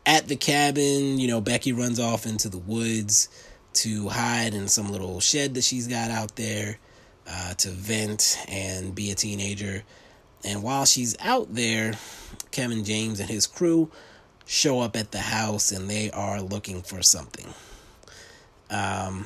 at 0.05 0.27
the 0.27 0.35
cabin, 0.35 1.17
you 1.17 1.29
know, 1.29 1.39
Becky 1.39 1.71
runs 1.71 1.99
off 1.99 2.25
into 2.25 2.49
the 2.49 2.57
woods 2.57 3.29
to 3.73 4.09
hide 4.09 4.53
in 4.53 4.67
some 4.67 4.91
little 4.91 5.21
shed 5.21 5.53
that 5.53 5.63
she's 5.63 5.87
got 5.87 6.11
out 6.11 6.35
there 6.35 6.77
uh, 7.25 7.53
to 7.55 7.69
vent 7.69 8.37
and 8.49 8.93
be 8.93 9.11
a 9.11 9.15
teenager. 9.15 9.83
And 10.43 10.61
while 10.61 10.83
she's 10.83 11.15
out 11.21 11.55
there, 11.55 11.93
Kevin 12.51 12.83
James 12.83 13.21
and 13.21 13.29
his 13.29 13.47
crew 13.47 13.89
show 14.45 14.81
up 14.81 14.95
at 14.95 15.11
the 15.11 15.19
house 15.19 15.71
and 15.71 15.89
they 15.89 16.11
are 16.11 16.41
looking 16.41 16.81
for 16.81 17.01
something. 17.01 17.53
Um, 18.69 19.25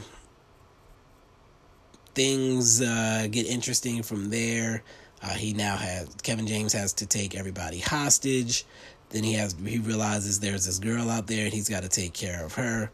things 2.13 2.81
uh, 2.81 3.27
get 3.29 3.45
interesting 3.47 4.03
from 4.03 4.29
there. 4.29 4.83
Uh, 5.21 5.29
he 5.29 5.53
now 5.53 5.75
has 5.75 6.13
Kevin 6.23 6.47
James 6.47 6.73
has 6.73 6.93
to 6.93 7.05
take 7.05 7.35
everybody 7.35 7.79
hostage. 7.79 8.65
Then 9.09 9.23
he 9.23 9.33
has 9.33 9.55
he 9.65 9.79
realizes 9.79 10.39
there's 10.39 10.65
this 10.65 10.79
girl 10.79 11.09
out 11.09 11.27
there 11.27 11.45
and 11.45 11.53
he's 11.53 11.69
got 11.69 11.83
to 11.83 11.89
take 11.89 12.13
care 12.13 12.45
of 12.45 12.53
her. 12.55 12.91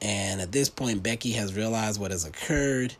And 0.00 0.40
at 0.40 0.52
this 0.52 0.68
point, 0.68 1.02
Becky 1.02 1.32
has 1.32 1.54
realized 1.54 2.00
what 2.00 2.12
has 2.12 2.24
occurred, 2.24 2.94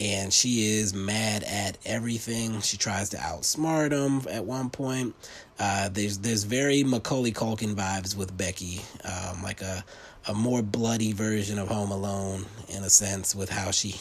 and 0.00 0.32
she 0.32 0.78
is 0.78 0.94
mad 0.94 1.44
at 1.44 1.76
everything. 1.84 2.62
She 2.62 2.78
tries 2.78 3.10
to 3.10 3.18
outsmart 3.18 3.92
him 3.92 4.26
at 4.32 4.46
one 4.46 4.70
point. 4.70 5.14
Uh, 5.58 5.90
there's 5.90 6.18
there's 6.18 6.44
very 6.44 6.82
Macaulay 6.82 7.32
Culkin 7.32 7.74
vibes 7.74 8.16
with 8.16 8.36
Becky, 8.36 8.80
um, 9.04 9.42
like 9.42 9.60
a 9.60 9.84
a 10.26 10.32
more 10.34 10.62
bloody 10.62 11.12
version 11.12 11.58
of 11.58 11.68
Home 11.68 11.90
Alone 11.90 12.46
in 12.68 12.82
a 12.82 12.90
sense 12.90 13.34
with 13.34 13.50
how 13.50 13.70
she 13.70 13.96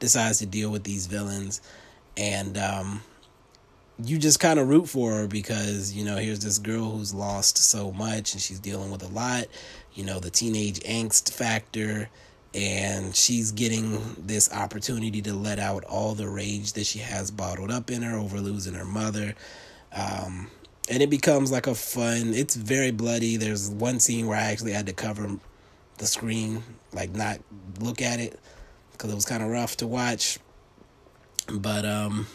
decides 0.00 0.38
to 0.40 0.46
deal 0.46 0.70
with 0.70 0.82
these 0.82 1.06
villains, 1.06 1.60
and 2.16 2.58
um, 2.58 3.02
you 4.04 4.18
just 4.18 4.40
kind 4.40 4.58
of 4.58 4.68
root 4.68 4.88
for 4.88 5.12
her 5.12 5.26
because 5.28 5.92
you 5.94 6.04
know 6.04 6.16
here's 6.16 6.40
this 6.40 6.58
girl 6.58 6.90
who's 6.90 7.14
lost 7.14 7.56
so 7.56 7.92
much 7.92 8.32
and 8.34 8.42
she's 8.42 8.58
dealing 8.58 8.90
with 8.90 9.02
a 9.02 9.08
lot 9.08 9.46
you 9.94 10.04
know 10.04 10.18
the 10.20 10.28
teenage 10.28 10.80
angst 10.80 11.32
factor 11.32 12.10
and 12.56 13.14
she's 13.14 13.52
getting 13.52 14.16
this 14.18 14.52
opportunity 14.52 15.20
to 15.22 15.34
let 15.34 15.58
out 15.58 15.84
all 15.84 16.14
the 16.14 16.28
rage 16.28 16.72
that 16.72 16.86
she 16.86 16.98
has 16.98 17.30
bottled 17.30 17.70
up 17.70 17.90
in 17.90 18.02
her 18.02 18.18
over 18.18 18.40
losing 18.40 18.74
her 18.74 18.84
mother 18.84 19.34
um, 19.94 20.50
and 20.90 21.02
it 21.02 21.10
becomes 21.10 21.52
like 21.52 21.66
a 21.66 21.74
fun 21.74 22.32
it's 22.34 22.56
very 22.56 22.90
bloody 22.90 23.36
there's 23.36 23.70
one 23.70 24.00
scene 24.00 24.26
where 24.26 24.38
i 24.38 24.42
actually 24.42 24.72
had 24.72 24.86
to 24.86 24.92
cover 24.92 25.38
the 25.98 26.06
screen 26.06 26.62
like 26.92 27.14
not 27.14 27.38
look 27.80 28.02
at 28.02 28.18
it 28.18 28.40
because 28.92 29.12
it 29.12 29.14
was 29.14 29.26
kind 29.26 29.42
of 29.42 29.50
rough 29.50 29.76
to 29.76 29.86
watch 29.86 30.38
but 31.52 31.84
um 31.84 32.26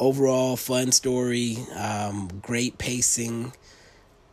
overall 0.00 0.56
fun 0.56 0.90
story, 0.90 1.58
um, 1.76 2.28
great 2.42 2.78
pacing. 2.78 3.52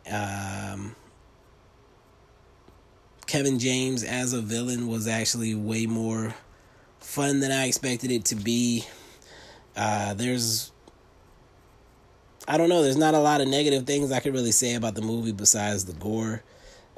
Um, 0.09 0.95
Kevin 3.27 3.59
James 3.59 4.03
as 4.03 4.31
a 4.31 4.41
villain 4.41 4.87
was 4.87 5.05
actually 5.05 5.53
way 5.53 5.85
more 5.85 6.33
fun 6.99 7.41
than 7.41 7.51
I 7.51 7.67
expected 7.67 8.09
it 8.09 8.23
to 8.25 8.35
be. 8.35 8.85
Uh, 9.75 10.13
there's, 10.13 10.71
I 12.47 12.57
don't 12.57 12.69
know, 12.69 12.81
there's 12.81 12.97
not 12.97 13.13
a 13.13 13.19
lot 13.19 13.41
of 13.41 13.49
negative 13.49 13.85
things 13.85 14.13
I 14.13 14.21
could 14.21 14.33
really 14.33 14.53
say 14.53 14.75
about 14.75 14.95
the 14.95 15.01
movie 15.01 15.33
besides 15.33 15.83
the 15.83 15.93
gore. 15.93 16.41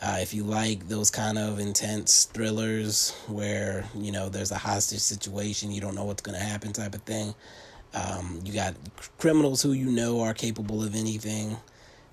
Uh, 0.02 0.20
if 0.22 0.34
you 0.34 0.44
like 0.44 0.88
those 0.88 1.10
kind 1.10 1.38
of 1.38 1.60
intense 1.60 2.26
thrillers 2.26 3.12
where, 3.28 3.84
you 3.96 4.12
know, 4.12 4.30
there's 4.30 4.52
a 4.52 4.58
hostage 4.58 5.02
situation, 5.02 5.72
you 5.72 5.82
don't 5.82 5.96
know 5.96 6.06
what's 6.06 6.22
going 6.22 6.38
to 6.38 6.46
happen 6.46 6.72
type 6.72 6.94
of 6.94 7.02
thing. 7.02 7.34
Um, 7.96 8.39
you 8.46 8.54
got 8.54 8.76
criminals 9.18 9.63
who 9.63 9.74
you 9.74 9.92
know 9.92 10.22
are 10.22 10.36
capable 10.36 10.84
of 10.84 10.96
anything. 10.96 11.58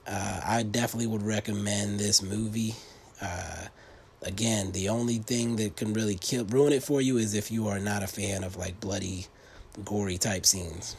Uh, 0.07 0.41
I 0.45 0.63
definitely 0.63 1.07
would 1.07 1.23
recommend 1.23 2.01
this 2.01 2.23
movie. 2.23 2.75
Uh, 3.21 3.67
again, 4.23 4.73
the 4.73 4.89
only 4.89 5.19
thing 5.19 5.57
that 5.57 5.77
can 5.77 5.93
really 5.93 6.17
kill 6.17 6.45
ruin 6.45 6.73
it 6.73 6.83
for 6.83 7.01
you 7.01 7.17
is 7.19 7.35
if 7.35 7.51
you 7.51 7.69
are 7.69 7.79
not 7.79 8.03
a 8.03 8.07
fan 8.07 8.45
of 8.45 8.57
like 8.57 8.81
bloody, 8.81 9.27
gory 9.85 10.19
type 10.19 10.47
scenes. 10.47 10.97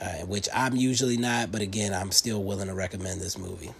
Uh, 0.00 0.26
which 0.26 0.48
I'm 0.52 0.74
usually 0.74 1.16
not, 1.16 1.52
but 1.52 1.60
again, 1.60 1.94
I'm 1.94 2.10
still 2.10 2.42
willing 2.42 2.66
to 2.66 2.74
recommend 2.74 3.20
this 3.20 3.38
movie. 3.38 3.70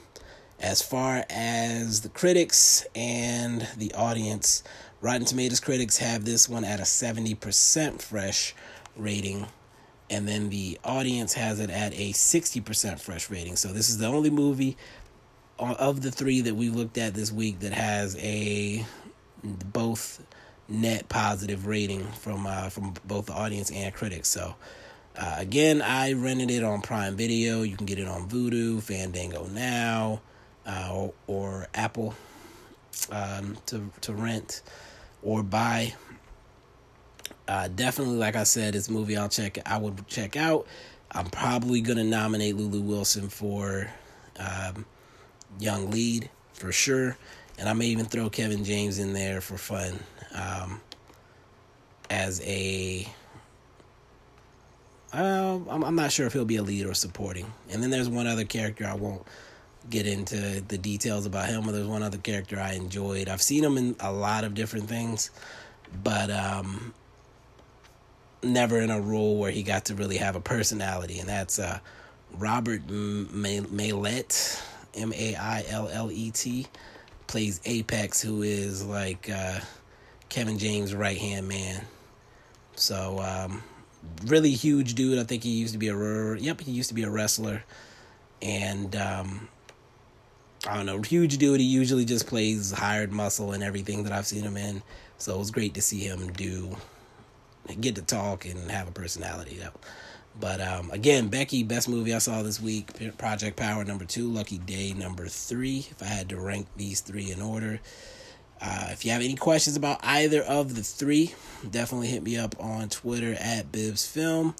As 0.60 0.80
far 0.80 1.24
as 1.28 2.02
the 2.02 2.08
critics 2.10 2.86
and 2.94 3.66
the 3.76 3.92
audience, 3.94 4.62
Rotten 5.00 5.24
Tomatoes 5.24 5.58
critics 5.58 5.98
have 5.98 6.24
this 6.24 6.48
one 6.48 6.64
at 6.64 6.78
a 6.78 6.84
70% 6.84 8.00
fresh 8.00 8.54
rating 8.96 9.48
and 10.12 10.28
then 10.28 10.50
the 10.50 10.78
audience 10.84 11.32
has 11.32 11.58
it 11.58 11.70
at 11.70 11.94
a 11.94 12.12
60% 12.12 13.00
fresh 13.00 13.30
rating. 13.30 13.56
So 13.56 13.68
this 13.68 13.88
is 13.88 13.96
the 13.96 14.06
only 14.06 14.28
movie 14.28 14.76
of 15.58 16.02
the 16.02 16.10
three 16.10 16.40
that 16.42 16.54
we 16.54 16.70
looked 16.70 16.98
at 16.98 17.14
this 17.14 17.30
week 17.30 17.60
that 17.60 17.72
has 17.72 18.16
a 18.18 18.84
both 19.44 20.24
net 20.68 21.08
positive 21.08 21.66
rating 21.66 22.04
from 22.12 22.46
uh, 22.46 22.68
from 22.68 22.94
both 23.04 23.26
the 23.26 23.32
audience 23.32 23.70
and 23.70 23.94
critics. 23.94 24.28
So 24.28 24.54
uh, 25.16 25.36
again, 25.38 25.82
I 25.82 26.14
rented 26.14 26.50
it 26.50 26.64
on 26.64 26.80
Prime 26.80 27.16
Video. 27.16 27.62
You 27.62 27.76
can 27.76 27.86
get 27.86 27.98
it 27.98 28.08
on 28.08 28.28
Vudu, 28.28 28.82
Fandango 28.82 29.46
now, 29.46 30.22
uh, 30.66 30.90
or, 30.92 31.12
or, 31.26 31.68
Apple 31.74 32.14
um, 33.10 33.56
to 33.66 33.90
to 34.02 34.12
rent 34.12 34.62
or 35.22 35.42
buy. 35.42 35.94
Uh, 37.46 37.68
definitely, 37.68 38.16
like 38.16 38.36
I 38.36 38.44
said, 38.44 38.74
this 38.74 38.88
movie 38.88 39.16
I'll 39.16 39.28
check. 39.28 39.58
I 39.66 39.76
would 39.76 40.06
check 40.06 40.36
out. 40.36 40.66
I'm 41.10 41.26
probably 41.26 41.82
gonna 41.82 42.04
nominate 42.04 42.56
Lulu 42.56 42.80
Wilson 42.80 43.28
for 43.28 43.90
um, 44.38 44.86
young 45.58 45.90
lead 45.90 46.30
for 46.52 46.72
sure, 46.72 47.16
and 47.58 47.68
I 47.68 47.72
may 47.72 47.86
even 47.86 48.06
throw 48.06 48.30
Kevin 48.30 48.64
James 48.64 48.98
in 48.98 49.12
there 49.12 49.40
for 49.40 49.56
fun 49.56 49.98
um, 50.34 50.80
as 52.10 52.40
a. 52.44 53.06
Uh, 55.12 55.58
I'm, 55.68 55.84
I'm 55.84 55.94
not 55.94 56.10
sure 56.10 56.26
if 56.26 56.32
he'll 56.32 56.46
be 56.46 56.56
a 56.56 56.62
lead 56.62 56.86
or 56.86 56.94
supporting. 56.94 57.52
And 57.70 57.82
then 57.82 57.90
there's 57.90 58.08
one 58.08 58.26
other 58.26 58.44
character 58.44 58.86
I 58.86 58.94
won't 58.94 59.26
get 59.90 60.06
into 60.06 60.62
the 60.66 60.78
details 60.78 61.26
about 61.26 61.48
him, 61.48 61.64
but 61.64 61.72
there's 61.72 61.86
one 61.86 62.02
other 62.02 62.18
character 62.18 62.58
I 62.58 62.72
enjoyed. 62.74 63.28
I've 63.28 63.42
seen 63.42 63.62
him 63.62 63.76
in 63.76 63.96
a 64.00 64.12
lot 64.12 64.44
of 64.44 64.54
different 64.54 64.88
things, 64.88 65.30
but 66.02 66.30
um, 66.30 66.94
never 68.42 68.80
in 68.80 68.90
a 68.90 69.00
role 69.00 69.38
where 69.38 69.50
he 69.50 69.62
got 69.62 69.86
to 69.86 69.94
really 69.94 70.16
have 70.18 70.36
a 70.36 70.40
personality, 70.40 71.18
and 71.18 71.28
that's 71.28 71.58
uh, 71.58 71.78
Robert 72.36 72.86
Maillet, 72.86 74.62
M 74.94 75.12
A 75.12 75.34
I 75.36 75.64
L 75.68 75.88
L 75.88 76.10
E 76.10 76.30
T, 76.30 76.66
plays 77.26 77.60
Apex, 77.64 78.20
who 78.20 78.42
is 78.42 78.84
like 78.84 79.30
uh, 79.30 79.60
Kevin 80.28 80.58
James' 80.58 80.94
right 80.94 81.18
hand 81.18 81.48
man. 81.48 81.84
So, 82.74 83.20
um, 83.20 83.62
really 84.26 84.52
huge 84.52 84.94
dude. 84.94 85.18
I 85.18 85.24
think 85.24 85.42
he 85.42 85.50
used 85.50 85.72
to 85.72 85.78
be 85.78 85.88
a 85.88 86.34
yep, 86.36 86.60
he 86.60 86.72
used 86.72 86.88
to 86.88 86.94
be 86.94 87.02
a 87.02 87.10
wrestler, 87.10 87.62
and 88.40 88.94
um, 88.96 89.48
I 90.66 90.76
don't 90.76 90.86
know, 90.86 91.02
huge 91.02 91.38
dude. 91.38 91.60
He 91.60 91.66
usually 91.66 92.04
just 92.04 92.26
plays 92.26 92.70
hired 92.70 93.12
muscle 93.12 93.52
and 93.52 93.62
everything 93.62 94.04
that 94.04 94.12
I've 94.12 94.26
seen 94.26 94.44
him 94.44 94.56
in. 94.56 94.82
So 95.18 95.34
it 95.34 95.38
was 95.38 95.50
great 95.50 95.74
to 95.74 95.82
see 95.82 96.00
him 96.00 96.32
do 96.32 96.76
get 97.80 97.94
to 97.96 98.02
talk 98.02 98.44
and 98.44 98.70
have 98.70 98.88
a 98.88 98.92
personality. 98.92 99.60
But 100.38 100.60
um, 100.60 100.90
again, 100.90 101.28
Becky, 101.28 101.62
best 101.62 101.88
movie 101.88 102.14
I 102.14 102.18
saw 102.18 102.42
this 102.42 102.60
week. 102.60 102.88
Project 103.18 103.56
Power 103.56 103.84
number 103.84 104.04
two, 104.04 104.28
Lucky 104.28 104.58
Day 104.58 104.92
number 104.92 105.28
three. 105.28 105.86
If 105.90 106.02
I 106.02 106.06
had 106.06 106.28
to 106.30 106.40
rank 106.40 106.66
these 106.76 107.00
three 107.00 107.30
in 107.30 107.42
order. 107.42 107.80
Uh, 108.60 108.88
if 108.90 109.04
you 109.04 109.10
have 109.10 109.22
any 109.22 109.34
questions 109.34 109.76
about 109.76 109.98
either 110.04 110.40
of 110.42 110.76
the 110.76 110.82
three, 110.82 111.34
definitely 111.68 112.06
hit 112.06 112.22
me 112.22 112.36
up 112.36 112.54
on 112.60 112.88
Twitter 112.88 113.36
at 113.40 113.72
Bibbs 113.72 114.06
Film, 114.06 114.54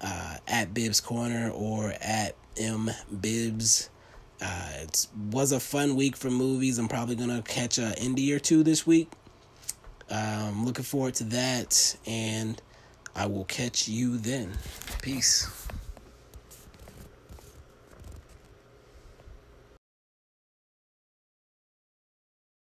uh, 0.00 0.38
at 0.48 0.74
Bibbs 0.74 1.00
Corner, 1.00 1.48
or 1.50 1.94
at 2.00 2.34
M 2.56 2.90
Bibbs. 3.20 3.90
Uh, 4.42 4.70
it 4.82 5.06
was 5.30 5.52
a 5.52 5.60
fun 5.60 5.94
week 5.94 6.16
for 6.16 6.30
movies. 6.30 6.78
I'm 6.78 6.88
probably 6.88 7.14
gonna 7.14 7.42
catch 7.42 7.78
a 7.78 7.94
indie 7.98 8.34
or 8.34 8.40
two 8.40 8.64
this 8.64 8.86
week. 8.86 9.08
Um, 10.10 10.64
looking 10.64 10.84
forward 10.84 11.14
to 11.14 11.24
that, 11.24 11.96
and 12.06 12.60
I 13.18 13.26
will 13.26 13.46
catch 13.46 13.88
you 13.88 14.16
then. 14.16 14.52
Peace. 15.02 15.50